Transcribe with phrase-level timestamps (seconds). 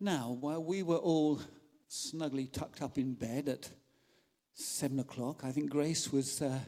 [0.00, 1.40] Now, while we were all
[1.88, 3.70] snugly tucked up in bed at
[4.52, 6.58] seven o'clock, I think Grace was uh,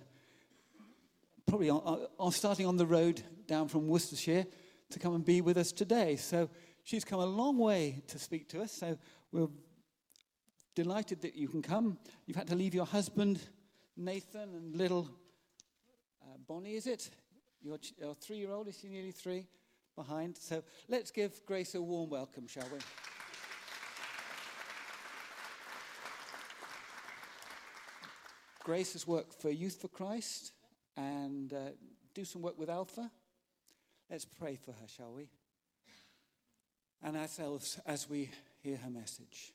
[1.46, 4.46] probably on, on, starting on the road down from Worcestershire
[4.90, 6.16] to come and be with us today.
[6.16, 6.48] So
[6.84, 8.73] she's come a long way to speak to us.
[8.73, 8.96] So
[9.32, 9.48] we're
[10.77, 11.98] delighted that you can come.
[12.27, 13.40] You've had to leave your husband,
[13.96, 15.11] Nathan, and little
[16.22, 17.11] uh, Bonnie, is it?
[17.61, 19.48] Your, your three year old, is she nearly three?
[19.96, 20.36] Behind.
[20.36, 22.79] So let's give Grace a warm welcome, shall we?
[28.66, 30.51] Grace has worked for Youth for Christ
[30.97, 31.70] and uh,
[32.15, 33.09] do some work with Alpha.
[34.11, 35.29] Let's pray for her, shall we?
[37.01, 38.29] And ourselves as we
[38.65, 39.52] hear her message.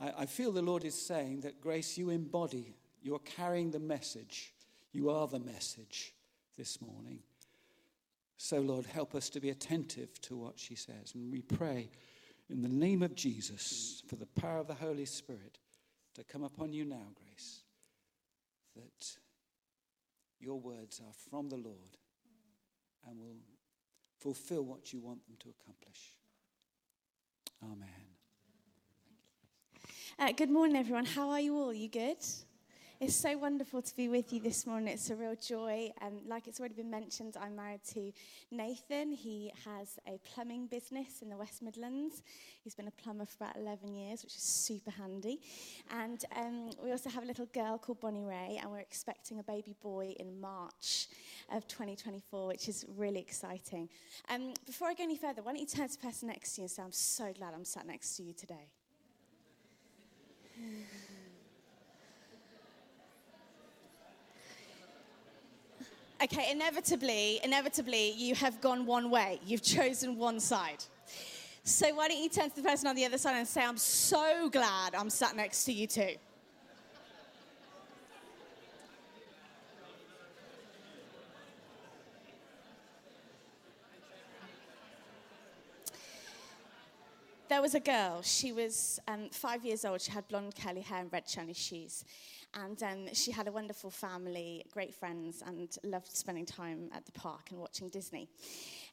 [0.00, 3.78] I, I feel the Lord is saying that, Grace, you embody, you are carrying the
[3.78, 4.54] message.
[4.94, 6.14] You are the message
[6.56, 7.18] this morning.
[8.38, 11.12] So, Lord, help us to be attentive to what she says.
[11.14, 11.90] And we pray
[12.48, 15.58] in the name of Jesus for the power of the Holy Spirit
[16.14, 17.60] to come upon you now, Grace,
[18.74, 19.16] that
[20.38, 21.96] your words are from the Lord
[23.08, 23.36] and will
[24.18, 26.14] fulfill what you want them to accomplish.
[27.62, 27.88] Amen.
[30.18, 31.04] Uh, good morning, everyone.
[31.04, 31.72] How are you all?
[31.72, 32.18] You good?
[33.02, 34.92] It's so wonderful to be with you this morning.
[34.92, 35.90] It's a real joy.
[36.02, 38.12] And like it's already been mentioned, I'm married to
[38.50, 39.12] Nathan.
[39.12, 42.22] He has a plumbing business in the West Midlands.
[42.62, 45.40] He's been a plumber for about 11 years, which is super handy.
[45.90, 49.44] And um, we also have a little girl called Bonnie Ray, and we're expecting a
[49.44, 51.08] baby boy in March
[51.50, 53.88] of 2024, which is really exciting.
[54.28, 56.60] Um, before I go any further, why don't you turn to the person next to
[56.60, 58.68] you and say, I'm so glad I'm sat next to you today.
[66.22, 69.40] Okay, inevitably, inevitably, you have gone one way.
[69.46, 70.84] You've chosen one side.
[71.64, 73.78] So why don't you turn to the person on the other side and say, I'm
[73.78, 76.16] so glad I'm sat next to you too.
[87.48, 91.00] There was a girl, she was um, five years old, she had blonde curly hair
[91.00, 92.04] and red shiny shoes.
[92.54, 97.12] And um, she had a wonderful family, great friends, and loved spending time at the
[97.12, 98.28] park and watching Disney.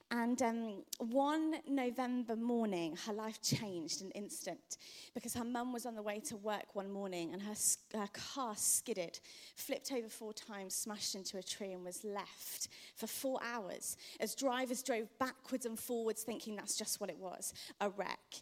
[0.09, 4.77] And um, one November morning, her life changed in an instant
[5.13, 7.55] because her mum was on the way to work one morning and her,
[7.93, 9.19] her car skidded,
[9.55, 14.33] flipped over four times, smashed into a tree, and was left for four hours as
[14.33, 18.35] drivers drove backwards and forwards, thinking that's just what it was a wreck.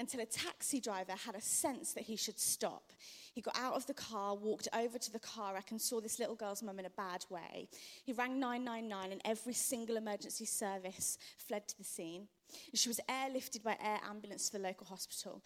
[0.00, 2.90] Until a taxi driver had a sense that he should stop.
[3.34, 6.18] He got out of the car, walked over to the car wreck, and saw this
[6.18, 7.68] little girl's mum in a bad way.
[8.02, 12.28] He rang 999, and every single emergency service fled to the scene.
[12.72, 15.42] She was airlifted by air ambulance to the local hospital.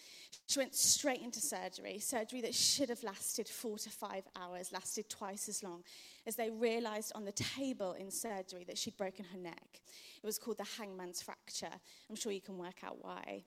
[0.47, 5.11] She went straight into surgery, surgery that should have lasted four to five hours, lasted
[5.11, 5.83] twice as long,
[6.29, 9.81] as they realized on the table in surgery that she'd broken her neck.
[10.23, 11.75] It was called the hangman's fracture.
[12.09, 13.43] I'm sure you can work out why.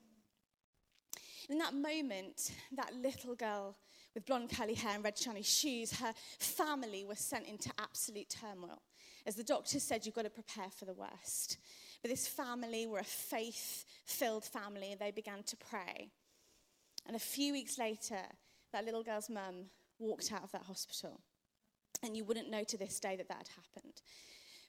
[1.49, 3.75] In that moment, that little girl
[4.13, 8.81] with blonde curly hair and red shiny shoes, her family was sent into absolute turmoil.
[9.25, 11.57] As the doctor said, you've got to prepare for the worst.
[12.01, 16.11] But this family were a faith filled family and they began to pray.
[17.05, 18.19] And a few weeks later,
[18.73, 19.65] that little girl's mum
[19.99, 21.21] walked out of that hospital.
[22.03, 24.01] And you wouldn't know to this day that that had happened.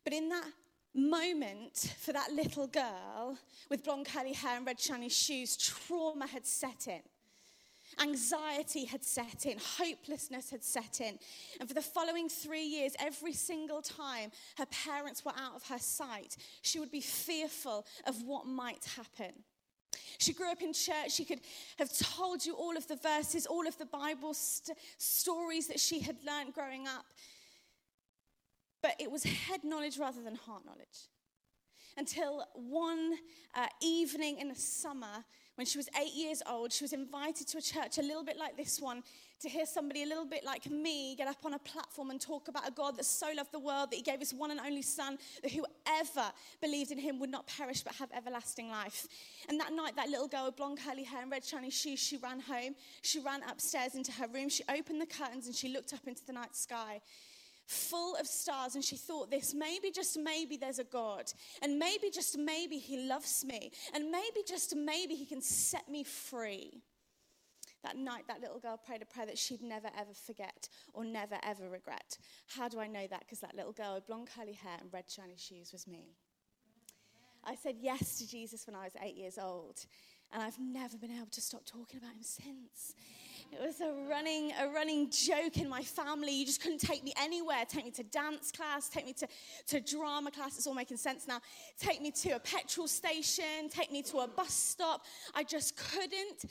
[0.04, 0.46] But in that
[0.94, 3.38] moment, for that little girl
[3.71, 7.00] with blonde curly hair and red shiny shoes, trauma had set in.
[8.00, 11.19] Anxiety had set in, hopelessness had set in.
[11.59, 15.78] And for the following three years, every single time her parents were out of her
[15.78, 19.32] sight, she would be fearful of what might happen.
[20.19, 21.12] She grew up in church.
[21.12, 21.41] She could
[21.78, 26.00] have told you all of the verses, all of the Bible st- stories that she
[26.00, 27.06] had learned growing up.
[28.82, 31.08] But it was head knowledge rather than heart knowledge.
[31.96, 33.14] Until one
[33.56, 35.24] uh, evening in the summer,
[35.56, 38.36] when she was eight years old, she was invited to a church a little bit
[38.36, 39.02] like this one
[39.40, 42.46] to hear somebody a little bit like me get up on a platform and talk
[42.46, 44.82] about a God that so loved the world that he gave his one and only
[44.82, 49.08] Son, that whoever believed in him would not perish but have everlasting life.
[49.48, 52.16] And that night, that little girl with blonde curly hair and red shiny shoes, she
[52.19, 52.76] ran home.
[53.02, 54.48] She ran upstairs into her room.
[54.48, 57.00] She opened the curtains and she looked up into the night sky
[57.69, 61.31] full of stars, and she thought this maybe, just maybe, there's a God,
[61.62, 66.03] and maybe, just maybe, He loves me, and maybe, just maybe, He can set me
[66.03, 66.82] free.
[67.85, 71.37] That night, that little girl prayed a prayer that she'd never ever forget or never
[71.44, 72.19] ever regret.
[72.49, 73.20] How do I know that?
[73.20, 76.17] Because that little girl with blonde curly hair and red shiny shoes was me.
[77.44, 79.87] I said yes to Jesus when I was eight years old.
[80.32, 82.94] And I've never been able to stop talking about him since.
[83.52, 86.32] It was a running, a running joke in my family.
[86.32, 87.64] You just couldn't take me anywhere.
[87.69, 89.29] Take me to dance class, take me to,
[89.69, 90.56] to drama class.
[90.56, 91.40] It's all making sense now.
[91.79, 95.05] Take me to a petrol station, take me to a bus stop.
[95.35, 96.44] I just couldn't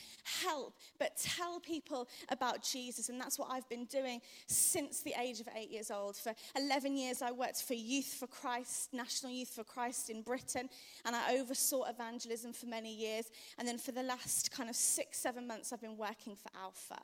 [0.43, 3.09] help but tell people about Jesus.
[3.09, 6.15] And that's what I've been doing since the age of eight years old.
[6.17, 10.69] For 11 years, I worked for Youth for Christ, National Youth for Christ in Britain,
[11.05, 13.31] and I oversaw evangelism for many years.
[13.57, 16.76] And then for the last kind of six, seven months, I've been working for Alpha.
[16.77, 17.01] Alpha.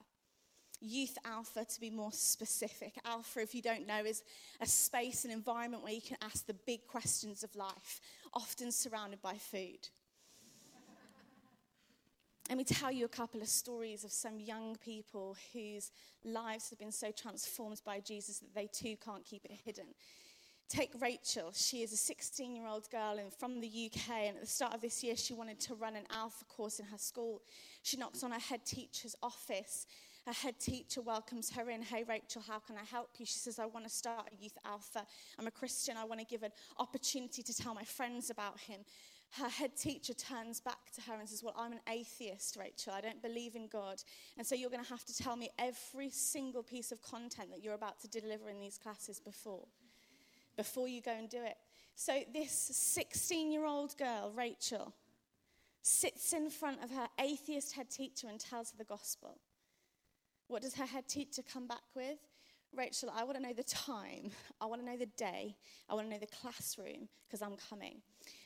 [0.82, 2.96] Youth Alpha, to be more specific.
[3.06, 4.22] Alpha, if you don't know, is
[4.60, 8.02] a space, an environment where you can ask the big questions of life,
[8.34, 9.88] often surrounded by food.
[12.50, 15.90] Let me tell you a couple of stories of some young people whose
[16.26, 19.86] lives have been so transformed by Jesus that they too can't keep it hidden.
[20.70, 21.52] Take Rachel.
[21.54, 24.10] She is a 16 year old girl and from the UK.
[24.28, 26.86] And at the start of this year, she wanted to run an alpha course in
[26.86, 27.42] her school.
[27.84, 29.86] She knocks on her head teacher's office.
[30.26, 31.82] Her head teacher welcomes her in.
[31.82, 33.26] Hey, Rachel, how can I help you?
[33.26, 35.06] She says, I want to start a youth alpha.
[35.38, 35.98] I'm a Christian.
[35.98, 38.82] I want to give an opportunity to tell my friends about him.
[39.32, 42.94] Her head teacher turns back to her and says, Well, I'm an atheist, Rachel.
[42.94, 44.02] I don't believe in God.
[44.38, 47.64] And so you're going to have to tell me every single piece of content that
[47.64, 49.68] you're about to deliver in these classes before
[50.56, 51.58] before you go and do it.
[51.96, 54.94] So, this 16 year old girl, Rachel,
[55.82, 59.38] sits in front of her atheist head teacher and tells her the gospel.
[60.48, 62.20] What does her head teacher come back with?
[62.76, 64.32] Rachel, I want to know the time.
[64.60, 65.56] I want to know the day.
[65.90, 68.02] I want to know the classroom because I'm coming.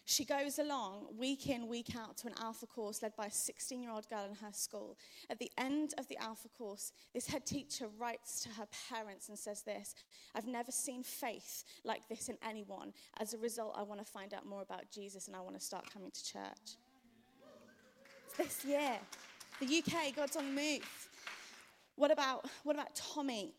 [0.05, 3.81] She goes along week in, week out to an alpha course led by a 16
[3.81, 4.97] year old girl in her school.
[5.29, 9.37] At the end of the alpha course, this head teacher writes to her parents and
[9.37, 9.95] says this
[10.35, 12.93] I've never seen faith like this in anyone.
[13.19, 15.65] As a result, I want to find out more about Jesus and I want to
[15.65, 16.77] start coming to church.
[18.37, 18.97] This year.
[19.59, 21.09] The UK, God's on the move.
[21.95, 23.55] What about, what about Tommy?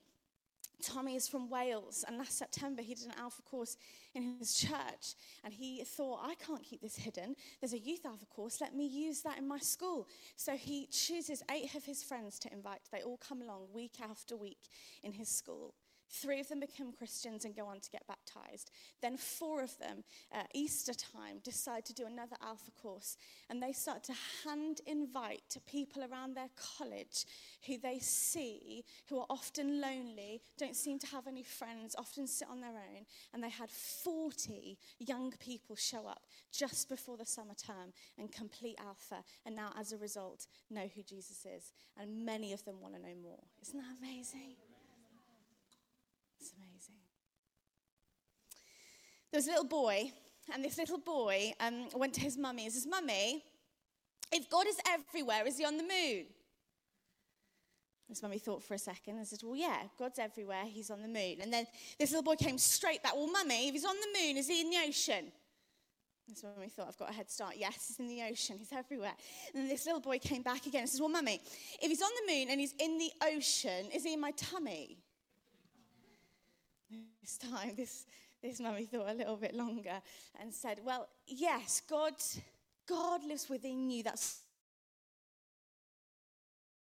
[0.83, 3.77] Tommy is from Wales, and last September he did an Alpha course
[4.15, 5.15] in his church,
[5.45, 7.35] and he thought, I can't keep this hidden.
[7.61, 10.09] There's a youth Alpha course, let me use that in my school.
[10.37, 12.81] So he chooses eight of his friends to invite.
[12.93, 14.69] They all come along week after week
[15.03, 15.75] in his school.
[16.11, 18.71] Three of them become Christians and go on to get baptized.
[19.03, 23.17] Then four of them, uh, Easter time, decide to do another Alpha course.
[23.51, 24.15] And they start to
[24.45, 27.27] hand invite to people around their college
[27.67, 32.49] who they see who are often lonely, don't seem to have any friends, often sit
[32.51, 33.05] on their own.
[33.33, 36.23] And they had 40 young people show up
[36.53, 39.23] just before the summer term and complete Alpha.
[39.45, 41.73] And now, as a result, know who Jesus is.
[42.01, 43.41] And many of them want to know more.
[43.63, 44.57] Isn't that amazing?
[46.41, 46.95] It's amazing.
[49.31, 50.11] There was a little boy,
[50.53, 53.45] and this little boy um, went to his mummy and says, Mummy,
[54.33, 56.27] if God is everywhere, is he on the moon?
[58.09, 61.09] His mummy thought for a second and said, Well, yeah, God's everywhere, he's on the
[61.09, 61.37] moon.
[61.43, 61.67] And then
[61.99, 64.63] this little boy came straight back, Well, Mummy, if he's on the moon, is he
[64.63, 65.31] in the ocean?
[66.27, 67.55] This mummy thought, I've got a head start.
[67.57, 69.13] Yes, he's in the ocean, he's everywhere.
[69.53, 71.41] And then this little boy came back again and says, Well, Mummy,
[71.83, 74.99] if he's on the moon and he's in the ocean, is he in my tummy?
[77.21, 78.07] This time, this,
[78.43, 80.01] this mummy thought a little bit longer
[80.41, 82.15] and said, Well, yes, God,
[82.89, 84.03] God lives within you.
[84.03, 84.43] That's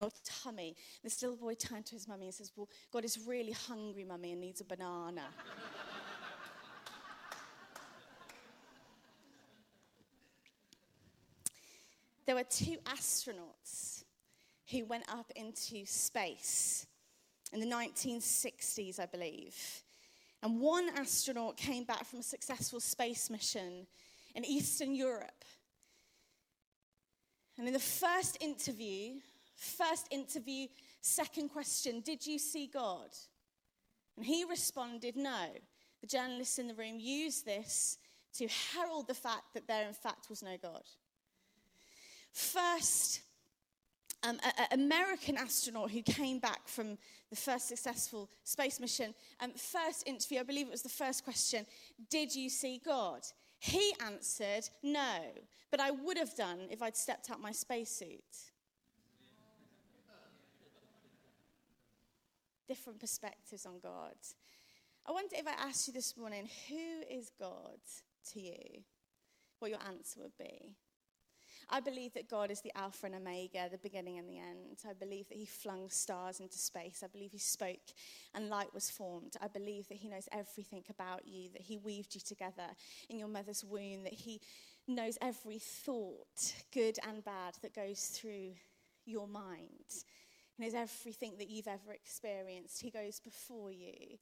[0.02, 0.76] your tummy.
[1.04, 4.34] This little boy turned to his mummy and says, Well, God is really hungry, mummy,
[4.34, 5.24] and needs a banana.
[12.26, 14.04] there were two astronauts
[14.70, 16.86] who went up into space
[17.52, 19.56] in the 1960s, I believe.
[20.42, 23.88] And one astronaut came back from a successful space mission
[24.36, 25.44] in Eastern Europe.
[27.58, 29.20] And in the first interview,
[29.56, 30.68] first interview,
[31.02, 33.10] second question, did you see God?
[34.16, 35.48] And he responded, no.
[36.02, 37.98] The journalists in the room used this
[38.36, 40.84] to herald the fact that there, in fact, was no God.
[42.32, 43.22] First
[44.24, 44.40] um,
[44.72, 46.98] an American astronaut who came back from
[47.30, 49.14] the first successful space mission.
[49.40, 51.66] Um, first interview, I believe it was the first question
[52.10, 53.22] Did you see God?
[53.60, 55.20] He answered, No,
[55.70, 58.24] but I would have done if I'd stepped out my spacesuit.
[62.68, 64.16] Different perspectives on God.
[65.08, 67.80] I wonder if I asked you this morning, who is God
[68.32, 68.84] to you?
[69.58, 70.76] What your answer would be.
[71.72, 74.80] I believe that God is the Alpha and Omega, the beginning and the end.
[74.90, 77.04] I believe that He flung stars into space.
[77.04, 77.94] I believe He spoke
[78.34, 79.36] and light was formed.
[79.40, 82.68] I believe that He knows everything about you, that He weaved you together
[83.10, 84.42] in your mother's womb, that He
[84.88, 88.54] knows every thought, good and bad, that goes through
[89.06, 90.04] your mind.
[90.58, 92.82] He knows everything that you've ever experienced.
[92.82, 94.18] He goes before you.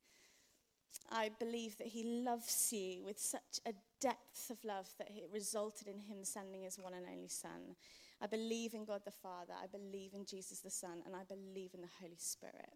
[1.10, 5.88] I believe that He loves you with such a depth of love that it resulted
[5.88, 7.75] in Him sending His one and only Son.
[8.22, 11.74] I believe in God the Father, I believe in Jesus the Son, and I believe
[11.74, 12.74] in the Holy Spirit.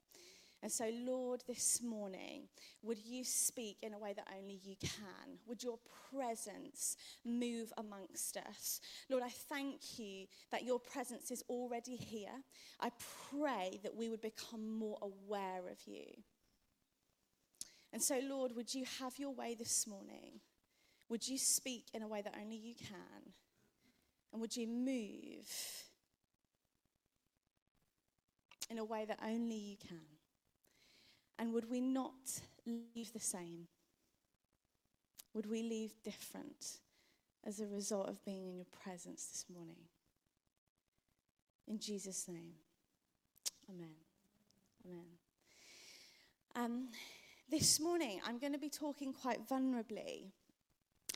[0.64, 2.44] And so, Lord, this morning,
[2.84, 5.40] would you speak in a way that only you can?
[5.48, 5.80] Would your
[6.14, 8.80] presence move amongst us?
[9.10, 12.44] Lord, I thank you that your presence is already here.
[12.80, 12.92] I
[13.32, 16.06] pray that we would become more aware of you.
[17.94, 20.40] And so, Lord, would you have your way this morning?
[21.10, 23.34] Would you speak in a way that only you can?
[24.32, 25.50] And would you move
[28.70, 30.00] in a way that only you can?
[31.38, 33.68] And would we not leave the same?
[35.34, 36.78] Would we leave different
[37.46, 39.84] as a result of being in your presence this morning?
[41.68, 42.54] In Jesus' name,
[43.70, 43.96] Amen.
[44.86, 45.06] Amen.
[46.56, 46.88] Um,
[47.52, 50.32] this morning, I'm going to be talking quite vulnerably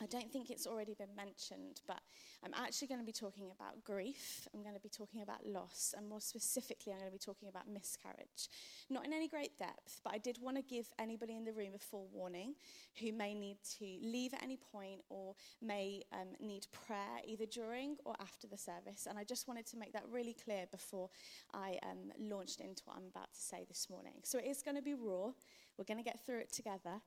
[0.02, 2.00] I don't think it's already been mentioned, but
[2.44, 4.48] I'm actually going to be talking about grief.
[4.54, 7.48] I'm going to be talking about loss, and more specifically, I'm going to be talking
[7.48, 8.50] about miscarriage.
[8.90, 11.74] Not in any great depth, but I did want to give anybody in the room
[11.76, 12.56] a forewarning
[13.00, 17.96] who may need to leave at any point or may um, need prayer either during
[18.04, 19.08] or after the service.
[19.10, 21.10] And I just wanted to make that really clear before
[21.54, 24.16] I um, launched into what I'm about to say this morning.
[24.24, 25.32] So it is going to be raw.
[25.78, 27.02] We're going to get through it together.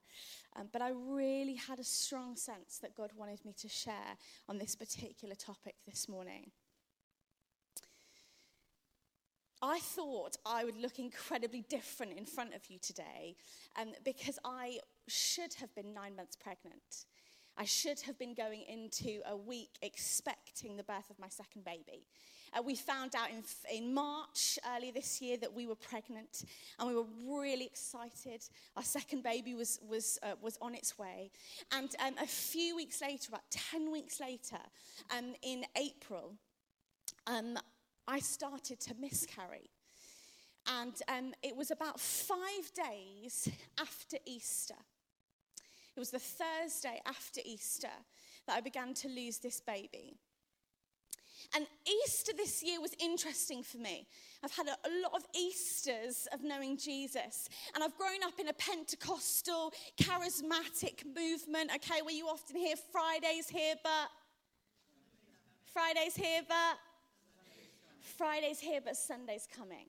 [0.55, 4.57] Um, but I really had a strong sense that God wanted me to share on
[4.57, 6.51] this particular topic this morning.
[9.61, 13.35] I thought I would look incredibly different in front of you today
[13.77, 17.05] um, because I should have been nine months pregnant.
[17.59, 22.05] I should have been going into a week expecting the birth of my second baby.
[22.57, 23.43] Uh, we found out in,
[23.75, 26.45] in March earlier this year that we were pregnant,
[26.79, 28.41] and we were really excited.
[28.77, 31.31] Our second baby was, was, uh, was on its way.
[31.73, 34.59] And um, a few weeks later, about 10 weeks later,
[35.15, 36.35] um, in April,
[37.27, 37.57] um,
[38.07, 39.69] I started to miscarry.
[40.65, 44.75] And um, it was about five days after Easter.
[45.95, 47.89] It was the Thursday after Easter
[48.47, 50.17] that I began to lose this baby.
[51.55, 51.65] And
[52.03, 54.07] Easter this year was interesting for me.
[54.43, 57.49] I've had a, a, lot of Easters of knowing Jesus.
[57.73, 63.49] And I've grown up in a Pentecostal, charismatic movement, okay, where you often hear Fridays
[63.49, 64.09] here, but.
[65.73, 66.77] Fridays here, but.
[68.01, 69.87] Fridays here, but Sunday's coming.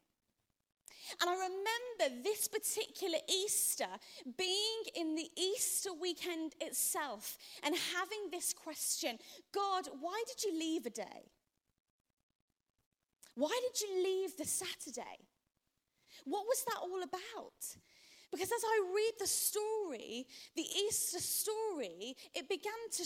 [1.21, 3.89] And I remember this particular Easter
[4.37, 9.19] being in the Easter weekend itself and having this question
[9.53, 11.31] God, why did you leave a day?
[13.35, 15.27] Why did you leave the Saturday?
[16.25, 17.77] What was that all about?
[18.31, 23.03] Because as I read the story, the Easter story, it began to,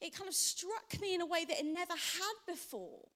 [0.00, 3.08] it kind of struck me in a way that it never had before.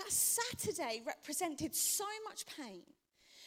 [0.00, 2.82] That Saturday represented so much pain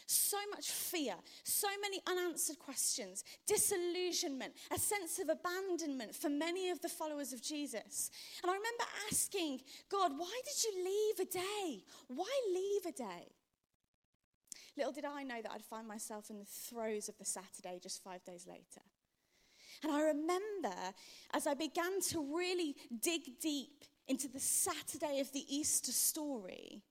[0.06, 6.80] so much fear, so many unanswered questions, disillusionment, a sense of abandonment for many of
[6.80, 8.10] the followers of Jesus.
[8.42, 11.84] And I remember asking God, why did you leave a day?
[12.08, 13.32] Why leave a day?
[14.76, 18.02] Little did I know that I'd find myself in the throes of the Saturday just
[18.02, 18.82] five days later.
[19.82, 20.74] And I remember
[21.32, 26.82] as I began to really dig deep into the Saturday of the Easter story,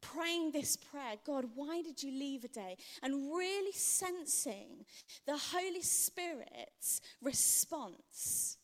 [0.00, 2.76] praying this prayer God, why did you leave a day?
[3.02, 4.84] And really sensing
[5.26, 8.58] the Holy Spirit's response.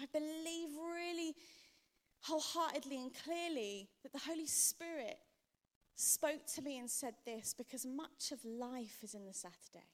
[0.00, 1.34] I believe really
[2.22, 5.18] wholeheartedly and clearly that the Holy Spirit
[5.96, 9.88] spoke to me and said this because much of life is in the Saturday.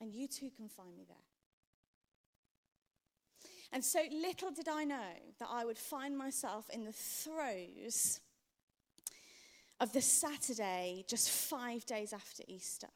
[0.00, 1.16] And you too can find me there.
[3.72, 8.20] And so little did I know that I would find myself in the throes
[9.80, 12.88] of the Saturday just five days after Easter.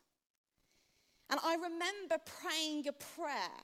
[1.30, 3.62] And I remember praying a prayer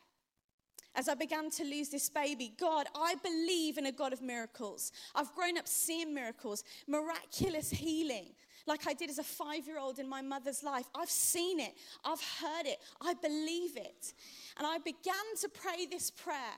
[0.95, 2.53] as I began to lose this baby.
[2.59, 4.93] God, I believe in a God of miracles.
[5.15, 8.31] I've grown up seeing miracles, miraculous healing,
[8.67, 10.87] like I did as a five year old in my mother's life.
[10.95, 11.75] I've seen it,
[12.05, 14.15] I've heard it, I believe it.
[14.57, 16.57] And I began to pray this prayer.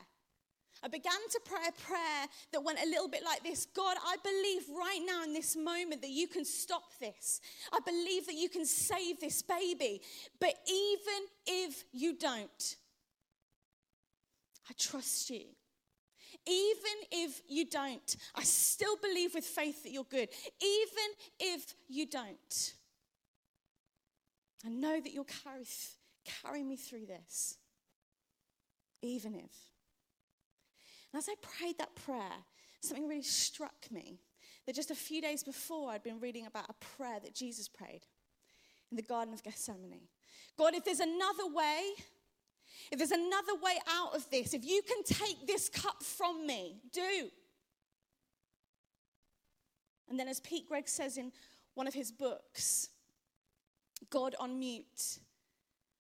[0.83, 4.17] I began to pray a prayer that went a little bit like this God, I
[4.23, 7.41] believe right now in this moment that you can stop this.
[7.73, 10.01] I believe that you can save this baby.
[10.41, 12.77] But even if you don't,
[14.69, 15.45] I trust you.
[16.47, 20.31] Even if you don't, I still believe with faith that you're good.
[20.63, 22.75] Even if you don't,
[24.65, 25.67] I know that you'll carry,
[26.25, 27.59] carry me through this.
[29.03, 29.70] Even if.
[31.13, 32.45] And as I prayed that prayer,
[32.81, 34.21] something really struck me
[34.67, 38.03] that just a few days before I'd been reading about a prayer that Jesus prayed
[38.91, 40.09] in the Garden of Gethsemane.
[40.57, 41.93] God, if there's another way,
[42.91, 46.77] if there's another way out of this, if you can take this cup from me,
[46.93, 47.31] do.
[50.09, 51.31] And then, as Pete Greig says in
[51.75, 52.89] one of his books,
[54.11, 55.19] God on mute,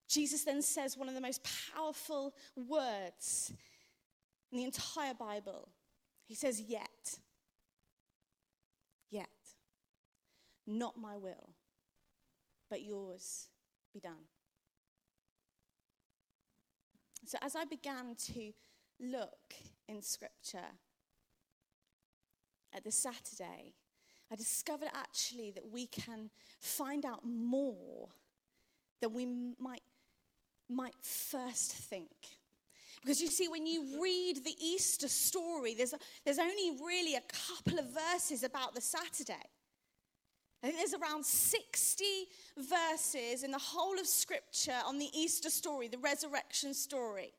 [0.08, 3.52] Jesus then says one of the most powerful words
[4.50, 5.68] in the entire Bible.
[6.26, 7.18] He says, Yet.
[9.10, 9.28] Yet.
[10.66, 11.54] Not my will,
[12.68, 13.48] but yours
[13.92, 14.28] be done.
[17.26, 18.52] So, as I began to
[19.00, 19.54] look
[19.88, 20.70] in Scripture
[22.72, 23.74] at the Saturday,
[24.32, 26.30] I discovered actually that we can
[26.60, 28.08] find out more
[29.00, 29.26] than we
[29.58, 29.82] might,
[30.68, 32.39] might first think.
[33.00, 37.78] Because you see, when you read the Easter story, there's, there's only really a couple
[37.78, 39.34] of verses about the Saturday.
[40.62, 42.04] I think there's around 60
[42.58, 47.32] verses in the whole of Scripture on the Easter story, the resurrection story.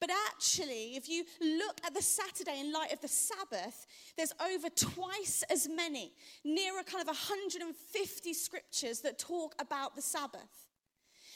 [0.00, 3.86] But actually, if you look at the Saturday in light of the Sabbath,
[4.16, 6.12] there's over twice as many,
[6.44, 10.67] nearer kind of 150 scriptures that talk about the Sabbath.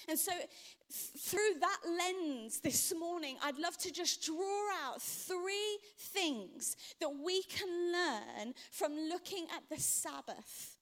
[0.08, 0.32] And so,
[0.90, 7.42] through that lens this morning, I'd love to just draw out three things that we
[7.44, 10.76] can learn from looking at the Sabbath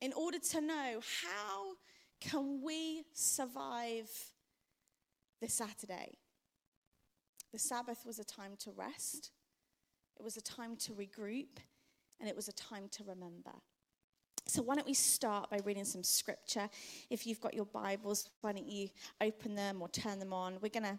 [0.00, 1.72] in order to know how
[2.20, 4.10] can we survive
[5.40, 6.18] the Saturday.
[7.52, 9.30] The Sabbath was a time to rest,
[10.18, 11.58] it was a time to regroup,
[12.18, 13.52] and it was a time to remember.
[14.46, 16.68] So, why don't we start by reading some scripture?
[17.08, 18.88] If you've got your Bibles, why don't you
[19.20, 20.58] open them or turn them on?
[20.60, 20.98] We're going to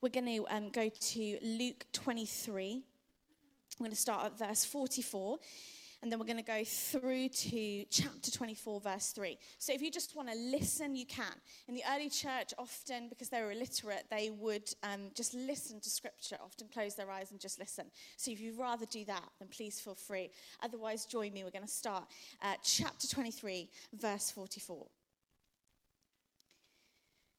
[0.00, 2.72] we're going to um, go to Luke 23.
[2.74, 5.38] I'm going to start at verse 44
[6.02, 9.38] and then we're going to go through to chapter 24, verse 3.
[9.58, 11.32] So if you just want to listen, you can.
[11.68, 15.90] In the early church, often because they were illiterate, they would um, just listen to
[15.90, 17.86] scripture, often close their eyes and just listen.
[18.16, 20.30] So if you'd rather do that, then please feel free.
[20.62, 21.44] Otherwise, join me.
[21.44, 22.04] We're going to start
[22.62, 24.86] chapter 23, verse 44.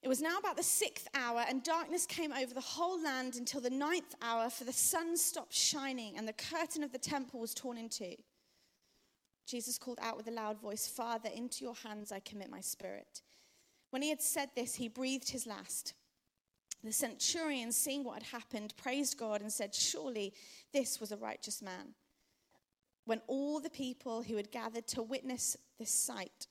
[0.04, 3.62] It was now about the sixth hour, and darkness came over the whole land until
[3.62, 7.54] the ninth hour, for the sun stopped shining, and the curtain of the temple was
[7.54, 8.16] torn in two.
[9.52, 13.22] Jesus called out with a loud voice, Father, into your hands I commit my spirit.
[13.90, 15.94] When he had said this, he breathed his last.
[16.86, 20.34] The centurion, seeing what had happened, praised God and said, Surely
[20.72, 21.96] this was a righteous man.
[23.04, 26.48] When all the people who had gathered to witness this sight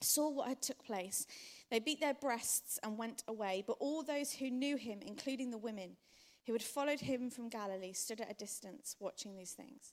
[0.00, 1.26] saw what had took place,
[1.70, 3.64] they beat their breasts and went away.
[3.66, 5.98] But all those who knew him, including the women
[6.46, 9.92] who had followed him from Galilee, stood at a distance watching these things.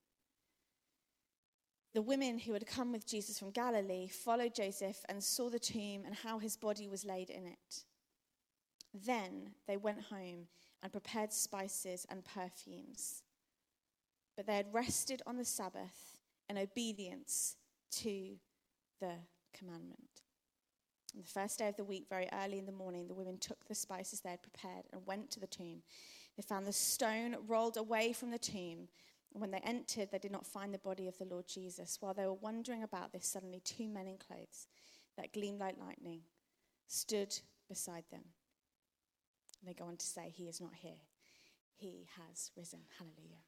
[1.93, 6.03] the women who had come with Jesus from Galilee followed Joseph and saw the tomb
[6.05, 7.83] and how his body was laid in it.
[8.93, 10.47] Then they went home
[10.81, 13.23] and prepared spices and perfumes.
[14.35, 17.57] But they had rested on the Sabbath in obedience
[17.91, 18.37] to
[18.99, 19.13] the
[19.53, 20.21] commandment.
[21.13, 23.65] On the first day of the week, very early in the morning, the women took
[23.65, 25.81] the spices they had prepared and went to the tomb.
[26.37, 28.87] They found the stone rolled away from the tomb.
[29.33, 31.97] When they entered, they did not find the body of the Lord Jesus.
[31.99, 34.67] While they were wondering about this, suddenly two men in clothes
[35.17, 36.21] that gleamed like lightning
[36.87, 37.33] stood
[37.69, 38.23] beside them.
[39.59, 40.99] And they go on to say, He is not here,
[41.75, 42.81] He has risen.
[42.97, 43.41] Hallelujah.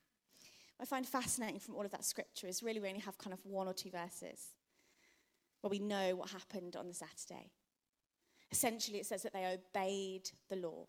[0.77, 3.33] What I find fascinating from all of that scripture is really we only have kind
[3.33, 4.55] of one or two verses
[5.61, 7.51] where we know what happened on the Saturday.
[8.51, 10.85] Essentially, it says that they obeyed the law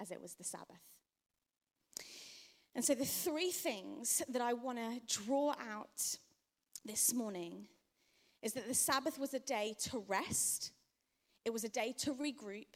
[0.00, 0.93] as it was the Sabbath.
[2.74, 6.16] And so, the three things that I want to draw out
[6.84, 7.66] this morning
[8.42, 10.72] is that the Sabbath was a day to rest,
[11.44, 12.66] it was a day to regroup,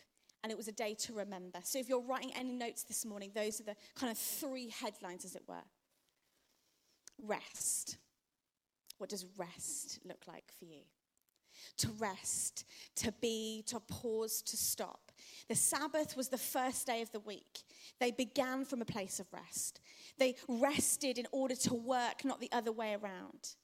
[0.42, 1.58] and it was a day to remember.
[1.62, 5.24] So if you're writing any notes this morning, those are the kind of three headlines,
[5.24, 5.56] as it were.
[7.22, 7.98] Rest.
[8.98, 10.80] What does rest look like for you?
[11.78, 12.64] To rest,
[12.96, 15.12] to be, to pause, to stop.
[15.48, 17.62] The Sabbath was the first day of the week.
[18.00, 19.80] They began from a place of rest.
[20.18, 23.56] They rested in order to work, not the other way around.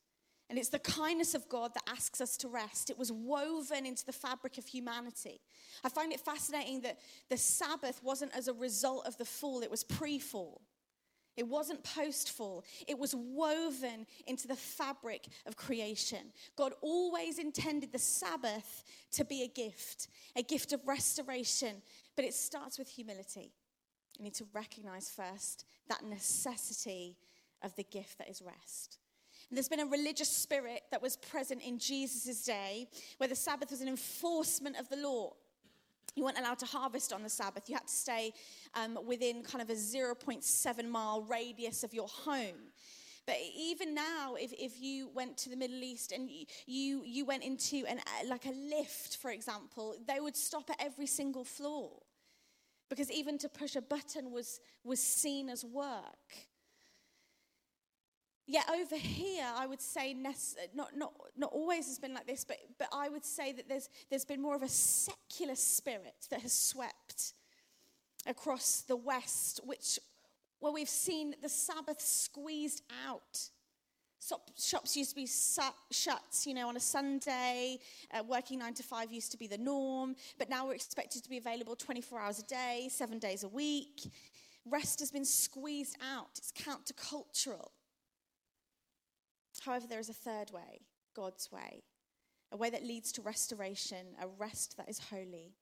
[0.50, 2.90] And it's the kindness of God that asks us to rest.
[2.90, 5.40] It was woven into the fabric of humanity.
[5.82, 6.98] I find it fascinating that
[7.30, 10.60] the Sabbath wasn't as a result of the fall, it was pre fall.
[11.36, 16.32] It wasn't post fall, it was woven into the fabric of creation.
[16.56, 21.82] God always intended the Sabbath to be a gift, a gift of restoration,
[22.16, 23.52] but it starts with humility.
[24.18, 27.16] You need to recognize first that necessity
[27.62, 28.98] of the gift that is rest.
[29.48, 33.70] And there's been a religious spirit that was present in Jesus' day where the Sabbath
[33.70, 35.34] was an enforcement of the law.
[36.14, 37.68] You weren't allowed to harvest on the Sabbath.
[37.68, 38.32] You had to stay
[38.74, 42.70] um, within kind of a 0.7 mile radius of your home.
[43.26, 46.28] But even now, if, if you went to the Middle East and
[46.66, 50.76] you, you, went into an, uh, like a lift, for example, they would stop at
[50.78, 51.90] every single floor.
[52.90, 56.34] Because even to push a button was, was seen as work.
[58.46, 60.34] Yet over here, I would say, not,
[60.74, 64.26] not, not always has been like this, but, but I would say that there's, there's
[64.26, 67.32] been more of a secular spirit that has swept
[68.26, 69.98] across the West, which,
[70.60, 73.48] where we've seen the Sabbath squeezed out.
[74.58, 77.78] Shops used to be shut, you know, on a Sunday.
[78.12, 81.28] Uh, working nine to five used to be the norm, but now we're expected to
[81.28, 84.00] be available 24 hours a day, seven days a week.
[84.66, 86.38] Rest has been squeezed out.
[86.38, 87.68] It's countercultural.
[89.64, 90.82] However, there is a third way,
[91.14, 91.84] God's way,
[92.52, 95.54] a way that leads to restoration, a rest that is holy.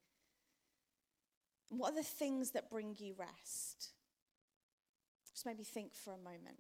[1.69, 3.93] What are the things that bring you rest?
[5.31, 6.59] Just maybe think for a moment.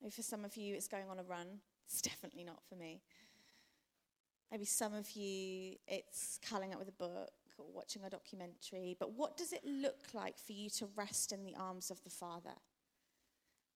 [0.00, 1.60] Maybe for some of you, it's going on a run.
[1.86, 3.00] It's definitely not for me.
[4.50, 8.96] Maybe some of you, it's culling up with a book or watching a documentary.
[8.98, 12.10] But what does it look like for you to rest in the arms of the
[12.10, 12.54] Father?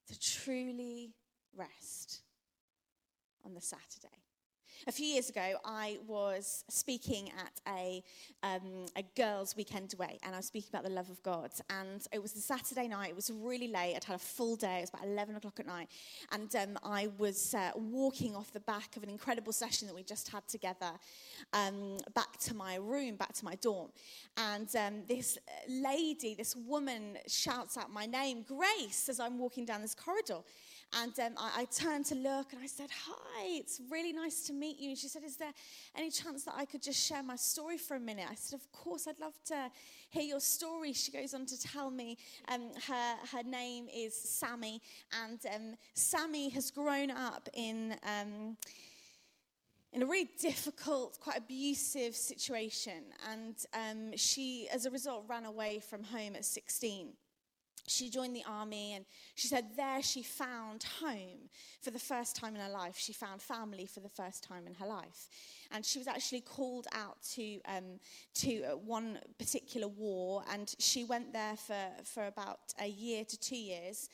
[0.09, 1.13] To truly
[1.57, 2.23] rest
[3.45, 4.23] on the Saturday.
[4.89, 8.03] A few years ago, I was speaking at a,
[8.43, 11.53] um, a girls' weekend away, and I was speaking about the love of God.
[11.71, 14.79] And it was the Saturday night, it was really late, I'd had a full day,
[14.79, 15.89] it was about 11 o'clock at night.
[16.33, 20.03] And um, I was uh, walking off the back of an incredible session that we
[20.03, 20.91] just had together
[21.53, 23.91] um, back to my room, back to my dorm.
[24.37, 25.39] And um, this
[25.69, 30.41] lady, this woman, shouts out my name, Grace, as I'm walking down this corridor.
[31.01, 34.53] And um, I, I, turned to look and I said, Hi, it's really nice to
[34.53, 34.91] meet you.
[34.91, 35.53] And she said, Is there
[35.97, 38.27] any chance that I could just share my story for a minute?
[38.31, 39.71] I said, Of course, I'd love to
[40.11, 40.93] hear your story.
[40.93, 44.83] She goes on to tell me um, her, her name is Sammy.
[45.25, 47.97] And um, Sammy has grown up in.
[48.05, 48.57] Um,
[49.95, 53.03] in a really difficult, quite abusive situation.
[53.31, 57.09] And um, she, as a result, ran away from home at 16
[57.87, 61.49] she joined the army and she said there she found home
[61.81, 62.97] for the first time in her life.
[62.97, 65.29] She found family for the first time in her life.
[65.71, 67.99] And she was actually called out to, um,
[68.35, 73.39] to uh, one particular war, and she went there for, for about a year to
[73.39, 74.09] two years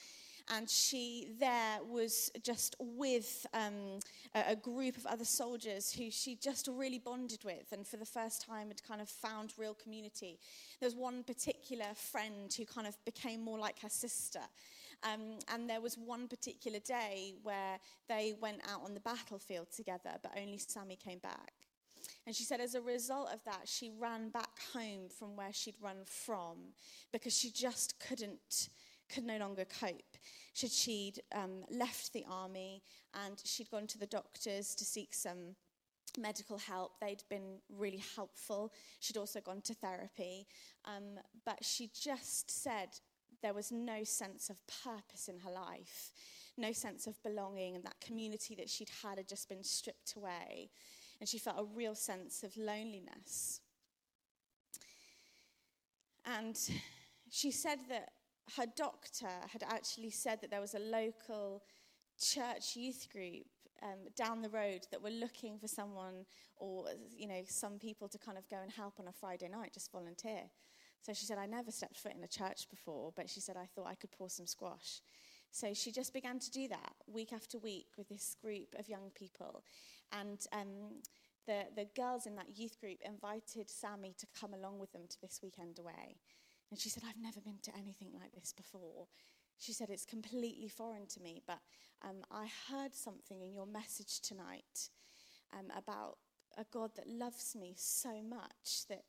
[0.51, 4.01] and she there was just with um,
[4.35, 8.07] a, a, group of other soldiers who she just really bonded with, and for the
[8.07, 10.39] first time had kind of found real community.
[10.81, 14.41] There was one particular friend who kind of became more like her sister.
[15.05, 20.11] Um, and there was one particular day where they went out on the battlefield together,
[20.23, 21.53] but only Sammy came back.
[22.27, 25.77] And she said, as a result of that, she ran back home from where she'd
[25.81, 26.57] run from
[27.13, 28.69] because she just couldn't,
[29.09, 30.17] could no longer cope
[30.59, 32.83] she'd, she'd um, left the army
[33.27, 35.55] and she'd gone to the doctors to seek some
[36.19, 36.99] medical help.
[37.01, 38.73] They'd been really helpful.
[39.01, 40.47] She'd also gone to therapy.
[40.85, 42.89] Um, but she just said
[43.43, 46.13] there was no sense of purpose in her life,
[46.57, 50.71] no sense of belonging, and that community that she'd had had just been stripped away.
[51.21, 53.61] And she felt a real sense of loneliness.
[56.25, 56.59] And
[57.31, 58.11] she said that
[58.57, 61.63] her doctor had actually said that there was a local
[62.21, 63.47] church youth group
[63.83, 66.25] um, down the road that were looking for someone
[66.57, 69.73] or you know some people to kind of go and help on a Friday night,
[69.73, 70.43] just volunteer.
[71.03, 73.67] So she said, I never stepped foot in a church before, but she said I
[73.67, 75.01] thought I could pour some squash.
[75.51, 79.11] So she just began to do that week after week with this group of young
[79.15, 79.63] people,
[80.13, 81.01] and um,
[81.47, 85.21] the, the girls in that youth group invited Sammy to come along with them to
[85.23, 86.17] this weekend away.
[86.71, 89.07] And she said, I've never been to anything like this before.
[89.59, 91.59] She said, It's completely foreign to me, but
[92.03, 94.91] um, I heard something in your message tonight
[95.53, 96.19] um, about
[96.57, 99.03] a God that loves me so much that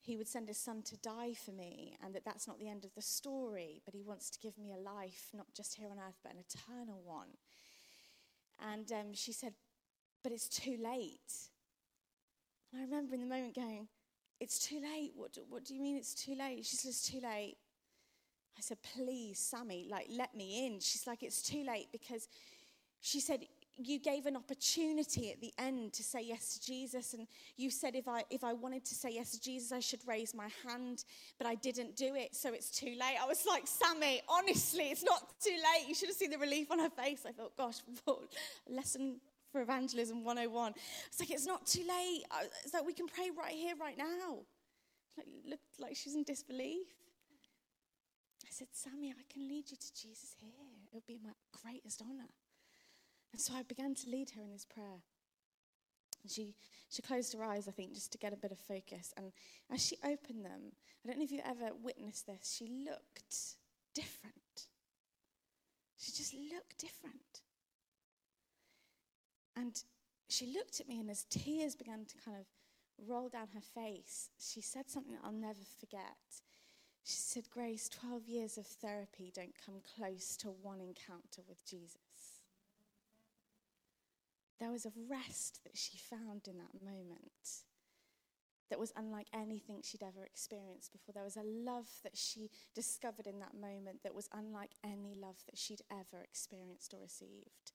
[0.00, 2.84] he would send his son to die for me, and that that's not the end
[2.84, 5.98] of the story, but he wants to give me a life, not just here on
[5.98, 7.38] earth, but an eternal one.
[8.60, 9.54] And um, she said,
[10.22, 11.48] But it's too late.
[12.70, 13.88] And I remember in the moment going,
[14.44, 15.12] It's too late.
[15.16, 16.66] What do, what do you mean it's too late?
[16.66, 17.56] She says, too late.
[18.58, 20.80] I said, Please, Sammy, like, let me in.
[20.80, 22.28] She's like, It's too late because
[23.00, 23.46] she said,
[23.78, 27.26] you gave an opportunity at the end to say yes to Jesus and
[27.56, 30.32] you said if I if I wanted to say yes to Jesus I should raise
[30.32, 31.04] my hand
[31.36, 35.02] but I didn't do it so it's too late I was like Sammy honestly it's
[35.02, 37.78] not too late you should have seen the relief on her face I thought gosh
[38.70, 39.16] lesson
[39.54, 40.74] for evangelism 101
[41.06, 43.96] it's like it's not too late uh, it's like we can pray right here right
[43.96, 44.42] now
[45.16, 46.90] like looked like she's in disbelief
[48.42, 51.30] I said Sammy I can lead you to Jesus here it would be my
[51.62, 52.34] greatest honor
[53.34, 55.02] and so I began to lead her in this prayer.
[56.22, 56.54] And she,
[56.88, 59.12] she closed her eyes, I think, just to get a bit of focus.
[59.16, 59.32] And
[59.72, 60.70] as she opened them,
[61.02, 63.56] I don't know if you've ever witnessed this, she looked
[63.92, 64.68] different.
[65.96, 67.42] She just looked different.
[69.56, 69.82] And
[70.28, 72.46] she looked at me, and as tears began to kind of
[73.08, 76.42] roll down her face, she said something that I'll never forget.
[77.04, 81.98] She said, Grace, 12 years of therapy don't come close to one encounter with Jesus.
[84.58, 87.64] There was a rest that she found in that moment
[88.70, 91.12] that was unlike anything she'd ever experienced before.
[91.12, 95.36] There was a love that she discovered in that moment that was unlike any love
[95.46, 97.73] that she'd ever experienced or received.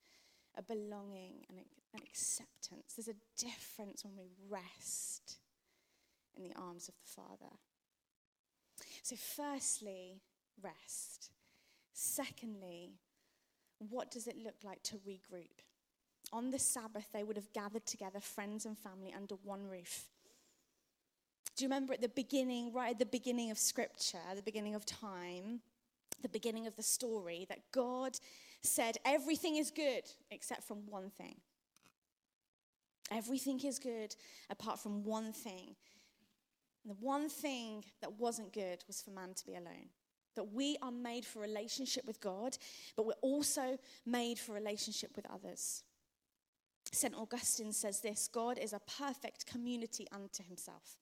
[0.60, 2.94] A belonging and an acceptance.
[2.96, 5.38] There's a difference when we rest
[6.36, 7.56] in the arms of the Father.
[9.04, 10.22] So, firstly,
[10.62, 11.32] rest.
[11.94, 12.92] Secondly,
[13.78, 15.64] what does it look like to regroup?
[16.32, 20.06] on the Sabbath, they would have gathered together, friends and family, under one roof.
[21.56, 24.86] Do you remember at the beginning, right at the beginning of Scripture, the beginning of
[24.86, 25.62] time,
[26.22, 28.18] the beginning of the story, that God
[28.64, 31.36] said everything is good except from one thing?
[33.12, 34.16] Everything is good
[34.50, 35.76] apart from one thing.
[36.86, 39.90] the one thing that wasn't good was for man to be alone.
[40.36, 42.58] That we are made for relationship with God,
[42.96, 45.84] but we're also made for relationship with others.
[46.92, 47.14] St.
[47.14, 50.98] Augustine says this God is a perfect community unto himself.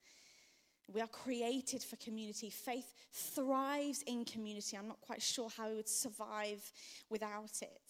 [0.93, 2.49] We are created for community.
[2.49, 4.77] Faith thrives in community.
[4.77, 6.71] I'm not quite sure how we would survive
[7.09, 7.81] without it.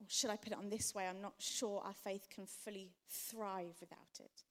[0.00, 1.06] Or should I put it on this way?
[1.06, 4.44] I'm not sure our faith can fully thrive without it.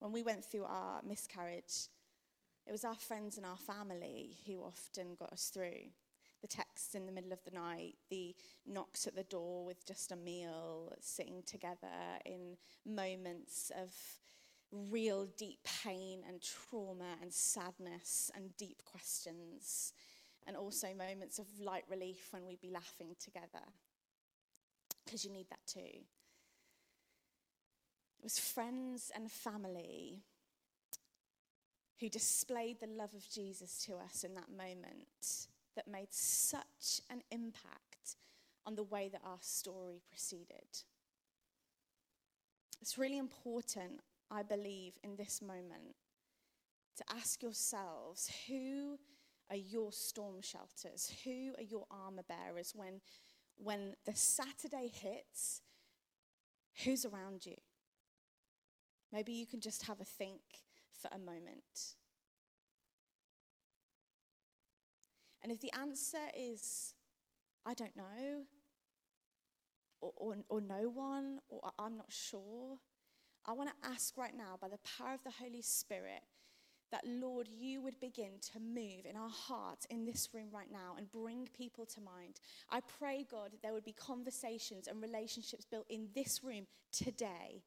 [0.00, 1.88] When we went through our miscarriage,
[2.66, 5.90] it was our friends and our family who often got us through
[6.40, 8.34] the texts in the middle of the night, the
[8.66, 11.88] knocks at the door with just a meal, sitting together
[12.24, 13.92] in moments of
[14.72, 19.92] real deep pain and trauma and sadness and deep questions,
[20.46, 23.64] and also moments of light relief when we'd be laughing together.
[25.04, 25.80] Because you need that too.
[28.18, 30.22] It was friends and family
[32.00, 37.22] who displayed the love of Jesus to us in that moment that made such an
[37.30, 38.16] impact
[38.66, 40.84] on the way that our story proceeded.
[42.80, 45.96] It's really important, I believe, in this moment
[46.96, 48.98] to ask yourselves who
[49.50, 51.12] are your storm shelters?
[51.24, 53.00] Who are your armor bearers when,
[53.56, 55.62] when the Saturday hits?
[56.84, 57.56] Who's around you?
[59.12, 60.40] Maybe you can just have a think
[60.92, 61.96] for a moment.
[65.42, 66.94] And if the answer is,
[67.66, 68.44] I don't know,
[70.00, 72.78] or, or, or no one, or I'm not sure,
[73.46, 76.22] I want to ask right now, by the power of the Holy Spirit,
[76.92, 80.94] that Lord, you would begin to move in our hearts in this room right now
[80.98, 82.40] and bring people to mind.
[82.70, 87.62] I pray, God, there would be conversations and relationships built in this room today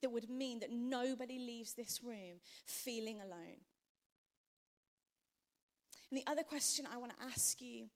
[0.00, 3.60] that would mean that nobody leaves this room feeling alone.
[6.10, 7.86] And the other question I want to ask you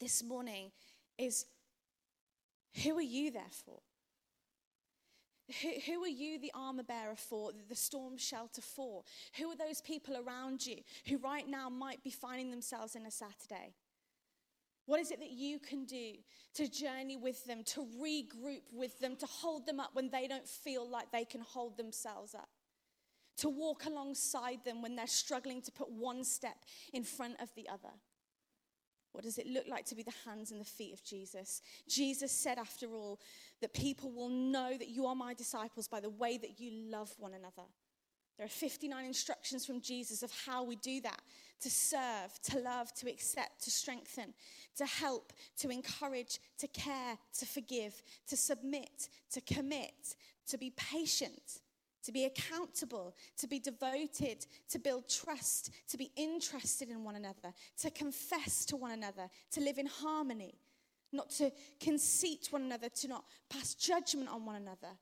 [0.00, 0.70] this morning
[1.18, 1.46] is
[2.82, 3.80] who are you there for?
[5.86, 9.04] Who, are you the armor bearer for, the storm shelter for?
[9.38, 10.78] Who are those people around you
[11.08, 13.74] who right now might be finding themselves in a Saturday?
[14.86, 16.14] What is it that you can do
[16.54, 20.48] to journey with them, to regroup with them, to hold them up when they don't
[20.48, 22.48] feel like they can hold themselves up?
[23.38, 26.56] To walk alongside them when they're struggling to put one step
[26.92, 27.94] in front of the other?
[29.16, 31.62] What does it look like to be the hands and the feet of Jesus?
[31.88, 33.18] Jesus said, after all,
[33.62, 37.10] that people will know that you are my disciples by the way that you love
[37.18, 37.62] one another.
[38.36, 41.22] There are 59 instructions from Jesus of how we do that
[41.62, 44.34] to serve, to love, to accept, to strengthen,
[44.76, 50.14] to help, to encourage, to care, to forgive, to submit, to commit,
[50.48, 51.60] to be patient,
[52.06, 57.52] to be accountable, to be devoted, to build trust, to be interested in one another,
[57.76, 60.54] to confess to one another, to live in harmony,
[61.12, 64.94] not to conceit one another, to not pass judgment on one another,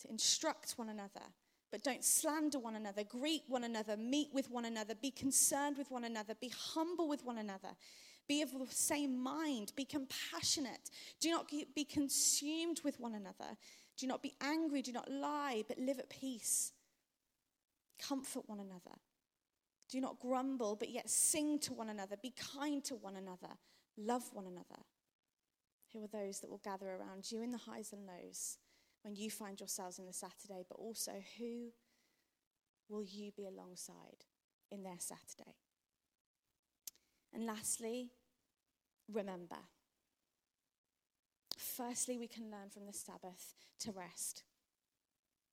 [0.00, 1.26] to instruct one another.
[1.72, 5.90] But don't slander one another, greet one another, meet with one another, be concerned with
[5.90, 7.70] one another, be humble with one another,
[8.28, 10.90] be of the same mind, be compassionate.
[11.20, 13.56] Do not be consumed with one another.
[13.96, 16.72] Do not be angry, do not lie, but live at peace.
[17.98, 18.98] Comfort one another.
[19.88, 22.16] Do not grumble, but yet sing to one another.
[22.20, 23.54] Be kind to one another.
[23.96, 24.82] Love one another.
[25.92, 28.58] Who are those that will gather around you in the highs and lows
[29.02, 31.70] when you find yourselves in the Saturday, but also who
[32.88, 34.24] will you be alongside
[34.70, 35.54] in their Saturday?
[37.32, 38.10] And lastly,
[39.10, 39.56] remember.
[41.56, 44.44] Firstly, we can learn from the Sabbath to rest,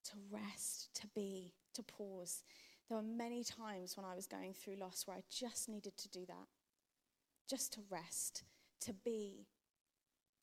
[0.05, 2.43] to rest, to be, to pause.
[2.87, 6.09] There were many times when I was going through loss where I just needed to
[6.09, 6.47] do that,
[7.49, 8.43] just to rest,
[8.81, 9.47] to be,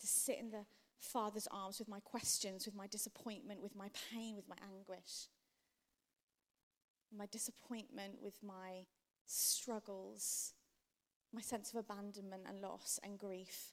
[0.01, 0.65] to sit in the
[0.99, 5.29] Father's arms with my questions, with my disappointment, with my pain, with my anguish,
[7.15, 8.87] my disappointment, with my
[9.27, 10.55] struggles,
[11.33, 13.73] my sense of abandonment and loss and grief.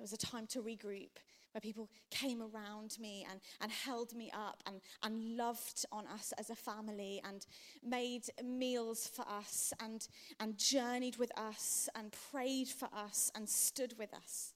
[0.00, 1.10] There was a time to regroup
[1.52, 6.32] where people came around me and, and held me up and, and loved on us
[6.38, 7.46] as a family and
[7.86, 10.08] made meals for us and,
[10.40, 14.54] and journeyed with us and prayed for us and stood with us.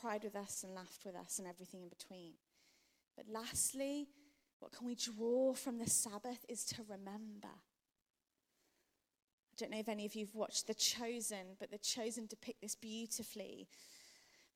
[0.00, 2.32] Cried with us and laughed with us and everything in between.
[3.14, 4.08] But lastly,
[4.58, 7.50] what can we draw from the Sabbath is to remember
[9.60, 12.74] don't know if any of you have watched The Chosen, but The Chosen depict this
[12.74, 13.68] beautifully.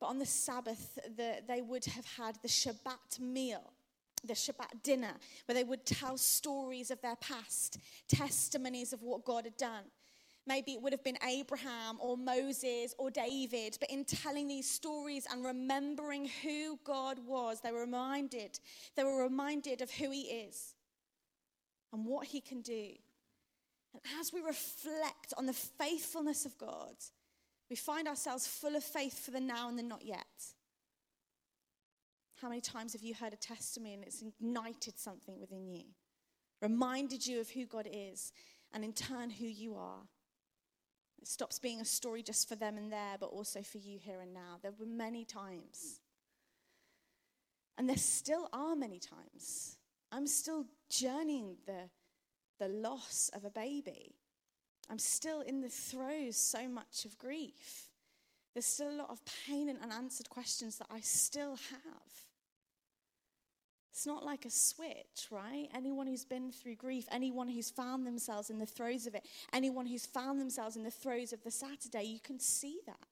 [0.00, 3.72] But on the Sabbath, the, they would have had the Shabbat meal,
[4.24, 5.14] the Shabbat dinner,
[5.44, 9.84] where they would tell stories of their past, testimonies of what God had done.
[10.46, 15.26] Maybe it would have been Abraham or Moses or David, but in telling these stories
[15.30, 18.58] and remembering who God was, they were reminded.
[18.96, 20.74] They were reminded of who He is
[21.92, 22.90] and what He can do.
[23.94, 26.96] And as we reflect on the faithfulness of God,
[27.70, 30.26] we find ourselves full of faith for the now and the not yet.
[32.42, 35.84] How many times have you heard a testimony and it's ignited something within you?
[36.60, 38.32] Reminded you of who God is
[38.72, 40.02] and in turn who you are.
[41.22, 44.20] It stops being a story just for them and there, but also for you here
[44.20, 44.58] and now.
[44.60, 46.00] There were many times.
[47.78, 49.78] And there still are many times.
[50.12, 51.88] I'm still journeying the
[52.58, 54.14] the loss of a baby.
[54.90, 57.88] I'm still in the throes so much of grief.
[58.52, 62.12] There's still a lot of pain and unanswered questions that I still have.
[63.90, 65.68] It's not like a switch, right?
[65.74, 69.86] Anyone who's been through grief, anyone who's found themselves in the throes of it, anyone
[69.86, 73.06] who's found themselves in the throes of the Saturday, you can see that.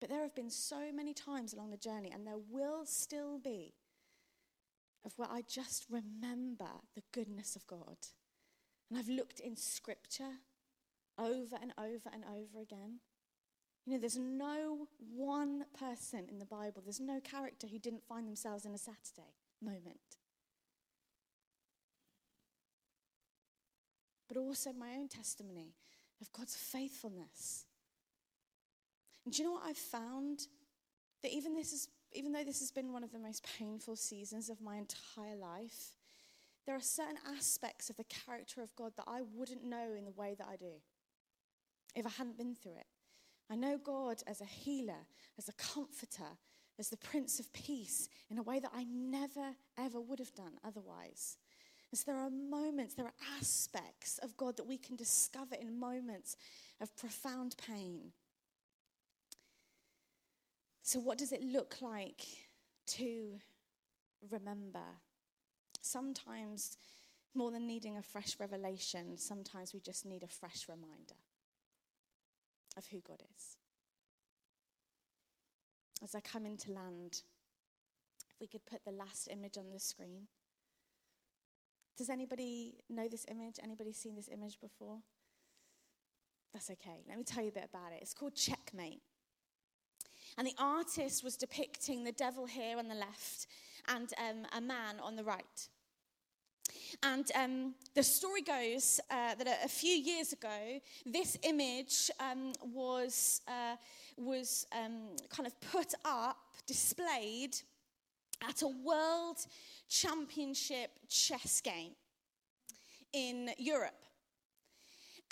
[0.00, 3.74] But there have been so many times along the journey, and there will still be,
[5.04, 7.96] of where I just remember the goodness of God.
[8.88, 10.38] And I've looked in scripture
[11.18, 13.00] over and over and over again.
[13.86, 18.26] You know, there's no one person in the Bible, there's no character who didn't find
[18.26, 20.18] themselves in a Saturday moment.
[24.28, 25.74] But also my own testimony
[26.20, 27.64] of God's faithfulness.
[29.24, 30.46] And do you know what I've found?
[31.22, 34.50] That even this is even though this has been one of the most painful seasons
[34.50, 35.96] of my entire life,
[36.66, 40.12] there are certain aspects of the character of God that I wouldn't know in the
[40.12, 40.72] way that I do
[41.94, 42.86] if I hadn't been through it.
[43.50, 45.06] I know God as a healer,
[45.36, 46.38] as a comforter,
[46.78, 50.52] as the Prince of Peace in a way that I never, ever would have done
[50.64, 51.36] otherwise.
[51.90, 55.78] And so there are moments, there are aspects of God that we can discover in
[55.78, 56.36] moments
[56.80, 58.12] of profound pain
[60.82, 62.24] so, what does it look like
[62.88, 63.38] to
[64.30, 64.84] remember?
[65.82, 66.76] Sometimes
[67.34, 71.14] More than needing a fresh revelation, sometimes we just need a fresh reminder
[72.76, 73.56] of who God is.
[76.02, 77.22] As I come into land,
[78.30, 80.26] if we could put the last image on the screen.
[81.96, 83.56] Does anybody know this image?
[83.62, 84.98] Anybody seen this image before?
[86.52, 87.04] That's okay.
[87.06, 87.98] Let me tell you a bit about it.
[88.02, 89.02] It's called Checkmate.
[90.38, 93.46] And the artist was depicting the devil here on the left
[93.88, 95.68] and um, a man on the right.
[97.02, 103.40] And um, the story goes uh, that a, few years ago, this image um, was,
[103.48, 103.76] uh,
[104.16, 107.56] was um, kind of put up, displayed
[108.48, 109.38] at a world
[109.88, 111.92] championship chess game
[113.12, 114.04] in Europe.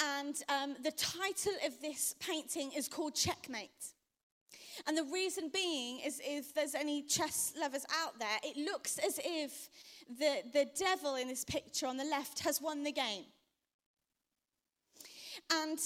[0.00, 3.94] And um, the title of this painting is called Checkmate.
[4.86, 9.18] And the reason being is if there's any chess lovers out there, it looks as
[9.24, 9.68] if
[10.18, 13.24] the, the devil in this picture on the left has won the game.
[15.50, 15.78] And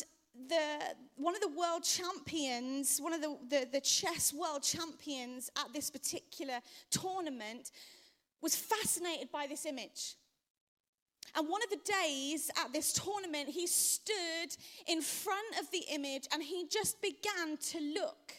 [0.49, 5.73] the, one of the world champions, one of the, the, the chess world champions at
[5.73, 7.71] this particular tournament,
[8.41, 10.17] was fascinated by this image.
[11.35, 16.27] And one of the days at this tournament, he stood in front of the image
[16.33, 18.35] and he just began to look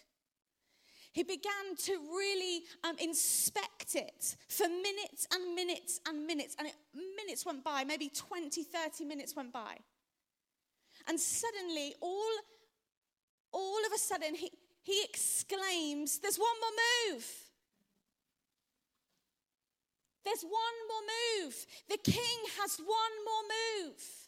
[1.14, 6.56] he began to really um, inspect it for minutes and minutes and minutes.
[6.58, 6.76] And it,
[7.16, 9.78] minutes went by, maybe 20, 30 minutes went by.
[11.08, 12.34] And suddenly, all,
[13.52, 14.52] all of a sudden, he,
[14.82, 17.26] he exclaims, There's one more move.
[20.26, 20.54] There's one
[20.88, 21.66] more move.
[21.90, 22.88] The king has one
[23.26, 24.23] more move.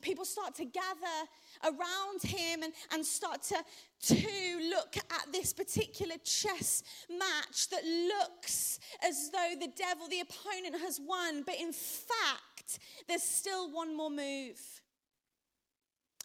[0.00, 1.28] People start to gather
[1.64, 3.56] around him and, and start to,
[4.14, 10.80] to look at this particular chess match that looks as though the devil, the opponent,
[10.82, 11.42] has won.
[11.42, 14.58] But in fact, there's still one more move.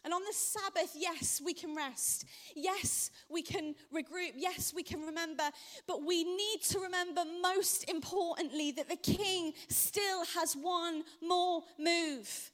[0.04, 2.24] And on the Sabbath, yes, we can rest.
[2.54, 4.32] Yes, we can regroup.
[4.36, 5.42] Yes, we can remember.
[5.86, 12.50] But we need to remember, most importantly, that the king still has one more move.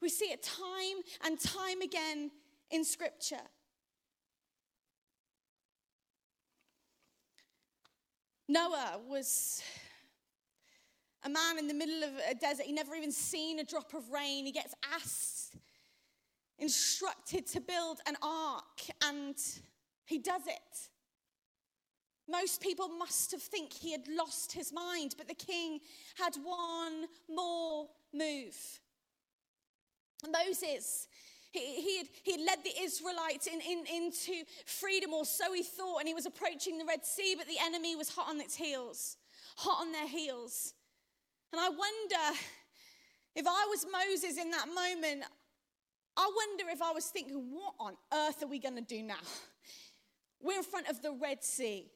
[0.00, 2.30] We see it time and time again
[2.70, 3.36] in Scripture.
[8.48, 9.62] Noah was
[11.22, 12.66] a man in the middle of a desert.
[12.66, 14.46] He never even seen a drop of rain.
[14.46, 15.54] He gets asked,
[16.58, 19.36] instructed to build an ark, and
[20.06, 20.88] he does it.
[22.28, 25.80] Most people must have think he had lost his mind, but the king
[26.16, 28.56] had one more move.
[30.28, 31.08] Moses,
[31.52, 35.62] he, he, had, he had led the Israelites in, in, into freedom, or so he
[35.62, 38.54] thought, and he was approaching the Red Sea, but the enemy was hot on its
[38.54, 39.16] heels,
[39.56, 40.74] hot on their heels.
[41.52, 42.38] And I wonder
[43.34, 45.24] if I was Moses in that moment,
[46.16, 49.14] I wonder if I was thinking, what on earth are we going to do now?
[50.42, 51.90] We're in front of the Red Sea.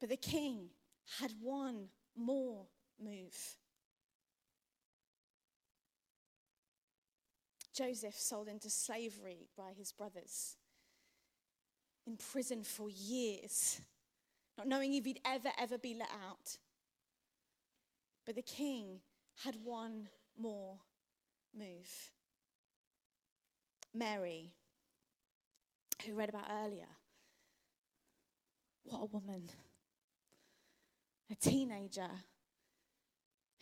[0.00, 0.70] But the king
[1.18, 2.66] had one more
[3.02, 3.56] move.
[7.80, 10.56] Joseph sold into slavery by his brothers,
[12.06, 13.80] in prison for years,
[14.58, 16.58] not knowing if he'd ever, ever be let out.
[18.26, 19.00] But the king
[19.44, 20.76] had one more
[21.56, 22.12] move.
[23.94, 24.52] Mary,
[26.04, 26.88] who read about earlier,
[28.84, 29.48] what a woman.
[31.30, 32.10] A teenager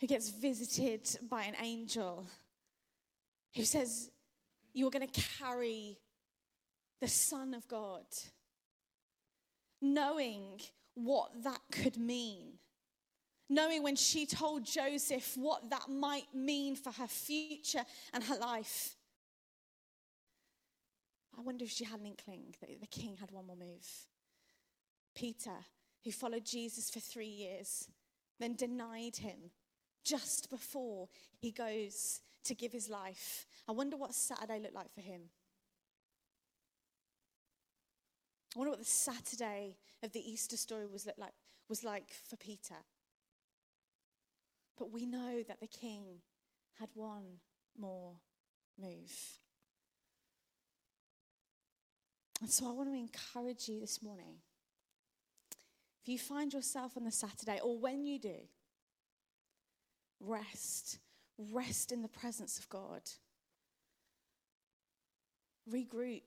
[0.01, 2.25] who gets visited by an angel
[3.55, 4.11] who says,
[4.73, 5.97] You're going to carry
[7.01, 8.05] the Son of God,
[9.81, 10.59] knowing
[10.95, 12.53] what that could mean.
[13.51, 17.83] Knowing when she told Joseph what that might mean for her future
[18.13, 18.95] and her life.
[21.35, 23.87] I wonder if she had an inkling that the king had one more move.
[25.15, 25.65] Peter,
[26.03, 27.87] who followed Jesus for three years,
[28.39, 29.51] then denied him
[30.09, 31.07] just before
[31.37, 33.45] he goes to give his life.
[33.67, 35.21] I wonder what Saturday looked like for him.
[38.55, 41.33] I wonder what the Saturday of the Easter story was like,
[41.69, 42.75] was like for Peter.
[44.77, 46.21] But we know that the king
[46.79, 47.39] had one
[47.77, 48.13] more
[48.81, 49.13] move.
[52.41, 54.37] And so I want to encourage you this morning.
[56.01, 58.37] If you find yourself on the Saturday, or when you do,
[60.19, 60.99] rest
[61.51, 63.01] Rest in the presence of God.
[65.71, 66.23] Regroup.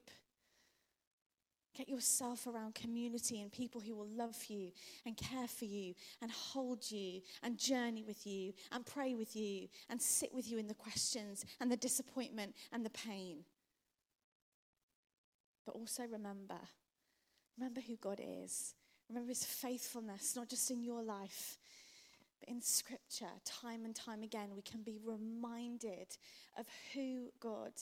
[1.76, 4.72] Get yourself around community and people who will love you
[5.07, 9.68] and care for you and hold you and journey with you and pray with you
[9.88, 13.45] and sit with you in the questions and the disappointment and the pain.
[15.64, 16.59] But also remember
[17.59, 18.74] remember who God is.
[19.09, 21.59] Remember his faithfulness, not just in your life,
[22.43, 26.16] but in scripture, time and time again, we can be reminded
[26.59, 27.72] of who God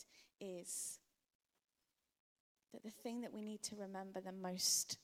[0.41, 0.99] is
[2.73, 4.99] that the thing that we need to remember the most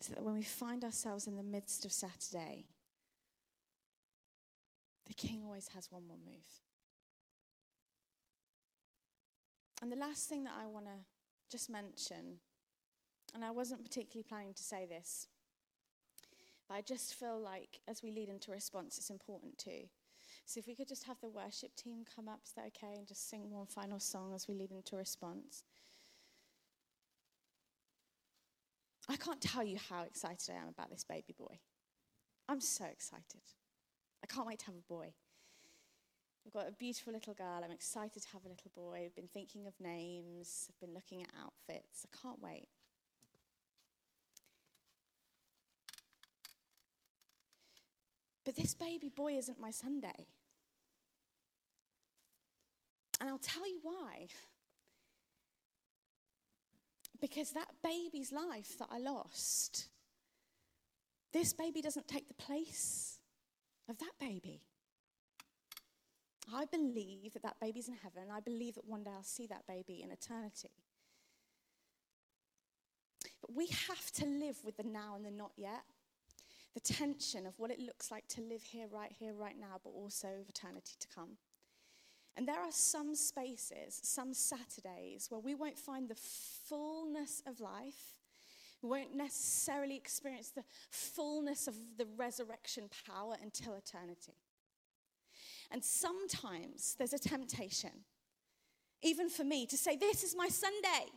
[0.00, 2.66] is that when we find ourselves in the midst of Saturday,
[5.06, 6.62] the king always has one more move.
[9.82, 11.04] And the last thing that I want to
[11.50, 12.38] just mention,
[13.34, 15.26] and I wasn't particularly planning to say this,
[16.68, 19.88] but I just feel like as we lead into response, it's important too.
[20.44, 22.94] So if we could just have the worship team come up, is that okay?
[22.96, 25.64] And just sing one final song as we lead into response.
[29.08, 31.58] I can't tell you how excited I am about this baby boy.
[32.48, 33.42] I'm so excited.
[34.22, 35.14] I can't wait to have a boy.
[36.46, 37.62] I've got a beautiful little girl.
[37.64, 39.02] I'm excited to have a little boy.
[39.04, 40.68] I've been thinking of names.
[40.70, 42.06] I've been looking at outfits.
[42.06, 42.68] I can't wait.
[48.46, 50.28] But this baby boy isn't my Sunday.
[53.20, 54.28] And I'll tell you why.
[57.20, 59.88] Because that baby's life that I lost,
[61.32, 63.18] this baby doesn't take the place
[63.88, 64.60] of that baby.
[66.54, 68.30] I believe that that baby's in heaven.
[68.32, 70.70] I believe that one day I'll see that baby in eternity.
[73.40, 75.82] But we have to live with the now and the not yet.
[76.76, 79.94] The tension of what it looks like to live here, right here, right now, but
[79.94, 81.38] also of eternity to come.
[82.36, 86.18] And there are some spaces, some Saturdays, where we won't find the
[86.68, 88.18] fullness of life.
[88.82, 94.34] We won't necessarily experience the fullness of the resurrection power until eternity.
[95.70, 98.04] And sometimes there's a temptation,
[99.00, 101.10] even for me, to say, This is my Sunday.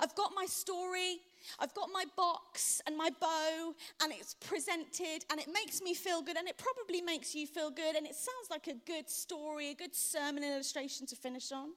[0.00, 1.18] I've got my story,
[1.58, 6.22] I've got my box and my bow, and it's presented, and it makes me feel
[6.22, 9.70] good, and it probably makes you feel good, and it sounds like a good story,
[9.70, 11.70] a good sermon illustration to finish on.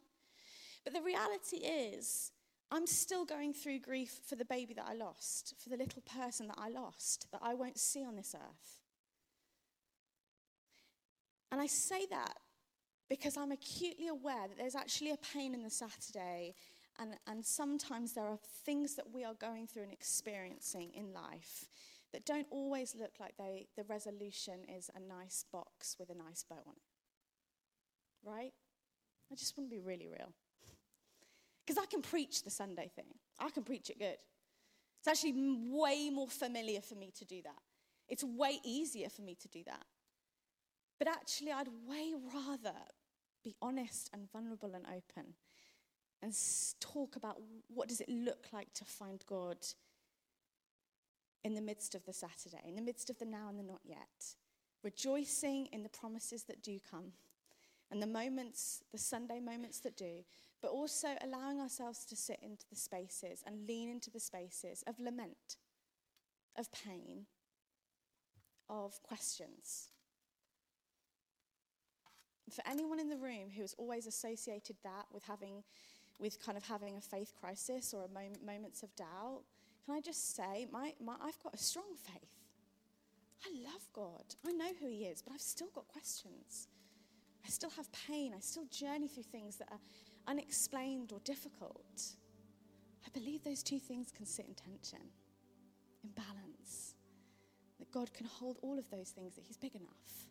[0.84, 2.32] But the reality is,
[2.72, 6.48] I'm still going through grief for the baby that I lost, for the little person
[6.48, 8.80] that I lost, that I won't see on this earth.
[11.52, 12.38] And I say that
[13.10, 16.54] because I'm acutely aware that there's actually a pain in the Saturday
[17.00, 21.70] and, and sometimes there are things that we are going through and experiencing in life
[22.12, 26.44] that don't always look like they, the resolution is a nice box with a nice
[26.44, 28.28] bow on it.
[28.30, 28.54] Right?
[29.32, 30.34] I just want to be really real.
[31.66, 34.18] Because I can preach the Sunday thing, I can preach it good.
[35.00, 35.34] It's actually
[35.72, 37.62] way more familiar for me to do that.
[38.10, 39.86] It's way easier for me to do that.
[40.98, 42.74] But actually, I'd way rather
[43.44, 45.36] be honest and vulnerable and open
[46.22, 46.34] and
[46.80, 47.38] talk about
[47.74, 49.58] what does it look like to find God
[51.44, 53.82] in the midst of the Saturday, in the midst of the now and the not
[53.86, 54.36] yet,
[54.84, 57.14] rejoicing in the promises that do come
[57.92, 60.24] and the moments, the Sunday moments that do,
[60.62, 65.00] but also allowing ourselves to sit into the spaces and lean into the spaces of
[65.00, 65.58] lament,
[66.58, 67.26] of pain,
[68.70, 69.90] of questions.
[72.54, 75.64] For anyone in the room who has always associated that with having
[76.20, 79.42] with kind of having a faith crisis or moment, moments of doubt,
[79.86, 82.30] can I just say, my, my, I've got a strong faith.
[83.46, 84.36] I love God.
[84.46, 86.68] I know who He is, but I've still got questions.
[87.46, 88.34] I still have pain.
[88.36, 89.80] I still journey through things that are
[90.28, 92.16] unexplained or difficult.
[93.06, 95.00] I believe those two things can sit in tension,
[96.04, 96.96] in balance.
[97.80, 100.28] That God can hold all of those things, that He's big enough.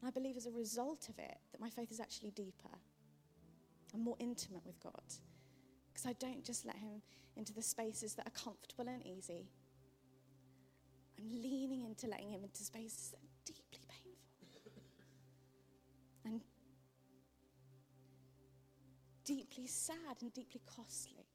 [0.00, 2.78] And I believe as a result of it, that my faith is actually deeper
[3.94, 5.02] I'm more intimate with God.
[5.92, 7.02] Because I don't just let Him
[7.36, 9.48] into the spaces that are comfortable and easy.
[11.18, 14.82] I'm leaning into letting Him into spaces that are deeply painful
[16.24, 16.40] and
[19.24, 21.26] deeply sad and deeply costly.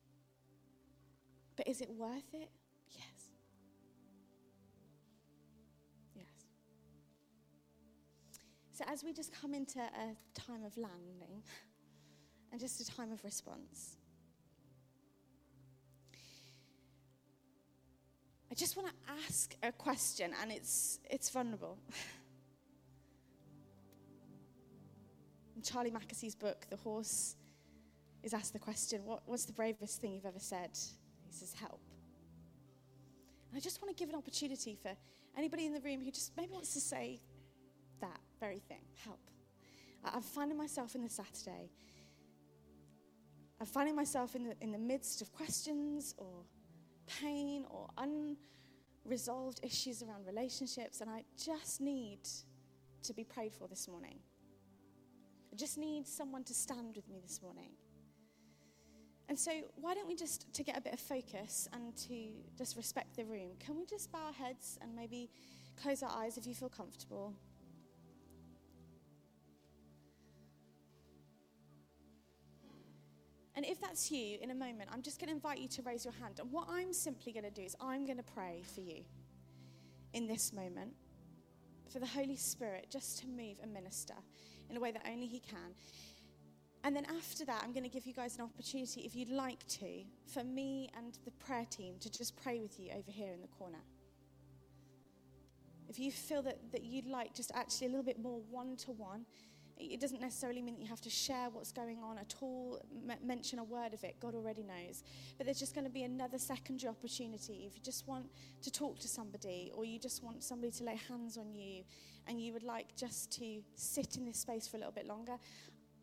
[1.55, 2.49] But is it worth it?
[2.91, 3.29] Yes.
[6.13, 6.25] Yes.
[8.73, 11.43] So, as we just come into a time of landing,
[12.51, 13.97] and just a time of response.
[18.51, 18.93] I just want to
[19.27, 21.77] ask a question, and it's, it's vulnerable.
[25.55, 27.35] In Charlie Mackesy's book, The Horse
[28.23, 30.69] is asked the question, what, What's the bravest thing you've ever said?
[31.25, 31.81] He says, Help.
[33.55, 34.91] I just want to give an opportunity for
[35.37, 37.21] anybody in the room who just maybe wants to say
[38.01, 39.19] that very thing help.
[40.03, 41.71] I'm finding myself in the Saturday.
[43.59, 46.43] I'm finding myself in the, in the midst of questions or
[47.07, 52.19] pain or unresolved issues around relationships, and I just need
[53.03, 54.19] to be prayed for this morning.
[55.53, 57.71] I just need someone to stand with me this morning.
[59.27, 62.27] And so, why don't we just, to get a bit of focus and to
[62.57, 65.29] just respect the room, can we just bow our heads and maybe
[65.81, 67.33] close our eyes if you feel comfortable?
[73.55, 76.03] And if that's you in a moment, I'm just going to invite you to raise
[76.03, 76.39] your hand.
[76.39, 79.03] And what I'm simply going to do is I'm going to pray for you
[80.13, 80.93] in this moment
[81.91, 84.15] for the Holy Spirit just to move and minister
[84.69, 85.73] in a way that only He can.
[86.83, 89.65] And then after that, I'm going to give you guys an opportunity, if you'd like
[89.67, 93.41] to, for me and the prayer team to just pray with you over here in
[93.41, 93.79] the corner.
[95.87, 98.91] If you feel that, that you'd like just actually a little bit more one to
[98.91, 99.25] one,
[99.77, 103.17] it doesn't necessarily mean that you have to share what's going on at all, m-
[103.25, 104.15] mention a word of it.
[104.19, 105.03] God already knows.
[105.37, 107.65] But there's just going to be another secondary opportunity.
[107.67, 108.27] If you just want
[108.61, 111.83] to talk to somebody, or you just want somebody to lay hands on you,
[112.27, 115.37] and you would like just to sit in this space for a little bit longer,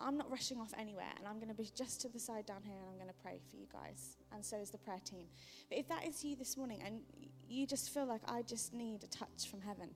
[0.00, 2.62] I'm not rushing off anywhere, and I'm going to be just to the side down
[2.64, 5.26] here, and I'm going to pray for you guys, and so is the prayer team.
[5.68, 7.00] But if that is you this morning, and
[7.48, 9.90] you just feel like I just need a touch from heaven,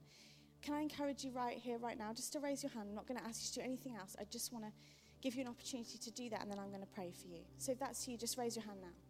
[0.67, 2.89] can I encourage you right here, right now, just to raise your hand?
[2.89, 4.17] I'm not going to ask you to do anything else.
[4.19, 4.73] I just want to
[5.23, 7.43] give you an opportunity to do that, and then I'm going to pray for you.
[7.57, 9.06] So if that's you, just raise your hand now.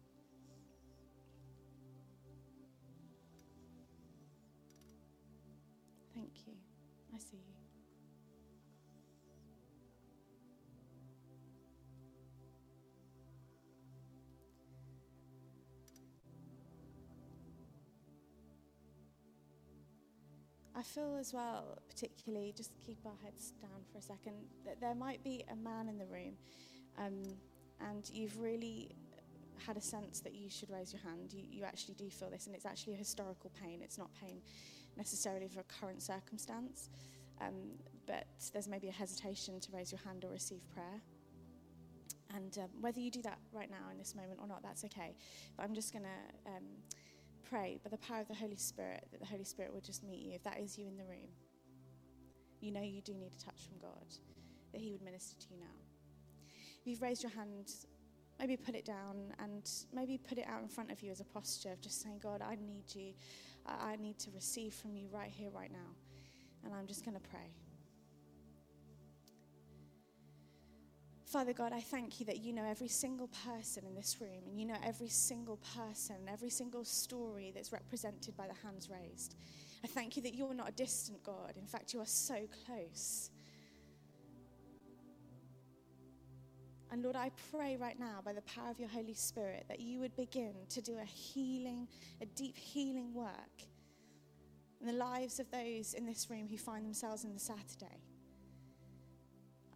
[20.77, 24.93] I feel as well, particularly, just keep our heads down for a second, that there
[24.93, 26.37] might be a man in the room
[26.99, 27.23] um,
[27.81, 28.91] and you've really
[29.65, 31.33] had a sense that you should raise your hand.
[31.33, 33.79] You, you actually do feel this, and it's actually a historical pain.
[33.81, 34.39] It's not pain
[34.95, 36.89] necessarily for a current circumstance,
[37.41, 37.55] um,
[38.05, 41.01] but there's maybe a hesitation to raise your hand or receive prayer.
[42.35, 45.15] And um, whether you do that right now in this moment or not, that's okay.
[45.55, 46.63] But I'm just going to um,
[47.49, 50.19] pray by the power of the Holy Spirit that the Holy Spirit will just meet
[50.19, 50.33] you.
[50.33, 51.29] If that is you in the room,
[52.59, 54.05] you know you do need a touch from God,
[54.73, 56.45] that He would minister to you now.
[56.81, 57.71] If you've raised your hand,
[58.39, 61.25] maybe put it down and maybe put it out in front of you as a
[61.25, 63.13] posture of just saying, God, I need you.
[63.65, 65.91] I need to receive from you right here, right now.
[66.63, 67.51] And I'm just going to pray.
[71.27, 74.57] Father God, I thank you that you know every single person in this room and
[74.57, 79.35] you know every single person, and every single story that's represented by the hands raised.
[79.83, 81.55] I thank you that you're not a distant God.
[81.57, 83.29] In fact, you are so close.
[86.91, 89.99] And Lord, I pray right now by the power of your Holy Spirit that you
[89.99, 91.89] would begin to do a healing,
[92.21, 93.63] a deep healing work
[94.79, 98.06] in the lives of those in this room who find themselves in the Saturday.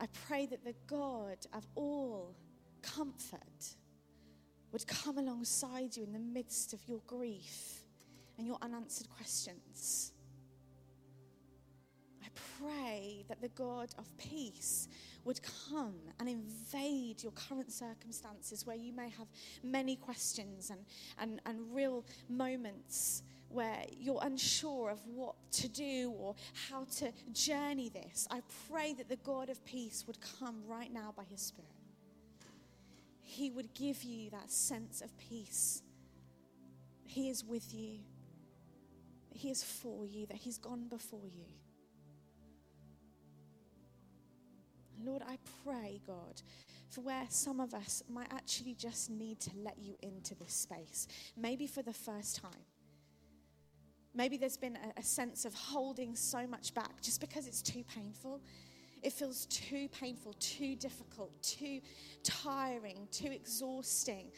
[0.02, 2.36] I pray that the God of all
[2.82, 3.76] comfort
[4.72, 7.82] would come alongside you in the midst of your grief
[8.38, 10.12] and your unanswered questions.
[12.24, 12.28] I
[12.60, 14.88] pray that the God of peace
[15.24, 15.40] would
[15.70, 19.28] come and invade your current circumstances where you may have
[19.62, 20.84] many questions and,
[21.20, 23.22] and, and real moments
[23.52, 26.36] where you're unsure of what to do or
[26.70, 31.14] how to journey this, I pray that the God of peace would come right now
[31.16, 31.70] by his Spirit.
[33.22, 35.84] He would give you that sense of peace.
[37.06, 38.00] He is with you,
[39.32, 41.46] He is for you, that He's gone before you.
[45.04, 46.42] Lord, I pray, God,
[46.90, 51.08] for where some of us might actually just need to let you into this space,
[51.36, 52.66] maybe for the first time.
[54.14, 57.84] Maybe there's been a, a, sense of holding so much back just because it's too
[57.96, 58.42] painful.
[59.02, 61.80] It feels too painful, too difficult, too
[62.24, 64.32] tiring, too exhausting.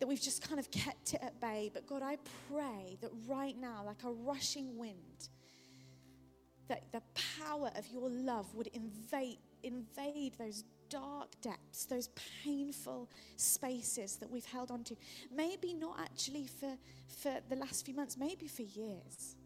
[0.00, 1.70] That we've just kind of kept it at bay.
[1.72, 2.16] But God, I
[2.50, 5.28] pray that right now, like a rushing wind,
[6.68, 7.02] that the
[7.38, 12.08] power of your love would invade, invade those dark depths, those
[12.44, 14.96] painful spaces that we've held on to.
[15.34, 16.76] Maybe not actually for,
[17.06, 19.36] for the last few months, maybe for years.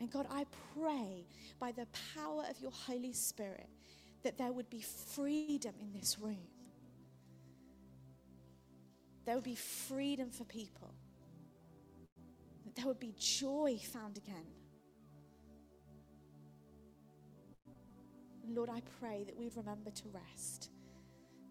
[0.00, 0.44] And God, I
[0.74, 1.26] pray
[1.58, 3.68] by the power of your Holy Spirit
[4.22, 6.48] that there would be freedom in this room.
[9.24, 10.94] There would be freedom for people.
[12.64, 14.46] That there would be joy found again.
[18.48, 20.70] Lord, I pray that we'd remember to rest.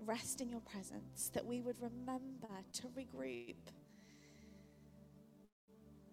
[0.06, 3.56] Rest in your presence, that we would remember to regroup,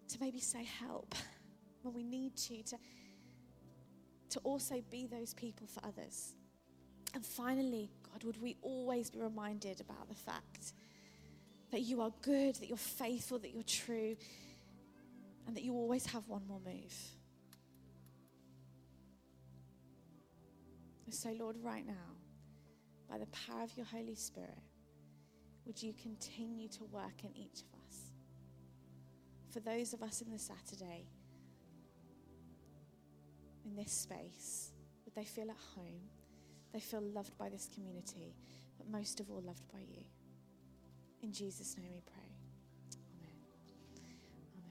[0.09, 1.15] to maybe say help
[1.83, 2.77] when we need to, to,
[4.31, 6.35] to also be those people for others.
[7.15, 10.73] And finally, God, would we always be reminded about the fact
[11.71, 14.17] that you are good, that you're faithful, that you're true,
[15.47, 16.95] and that you always have one more move.
[21.13, 22.17] So, Lord, right now,
[23.09, 24.59] by the power of your Holy Spirit,
[25.67, 28.13] would you continue to work in each of us?
[29.53, 31.05] For those of us in the Saturday,
[33.67, 34.73] in this space,
[35.05, 36.01] would they feel at home?
[36.73, 38.35] They feel loved by this community,
[38.79, 40.05] but most of all, loved by you.
[41.23, 42.32] In Jesus' name we pray.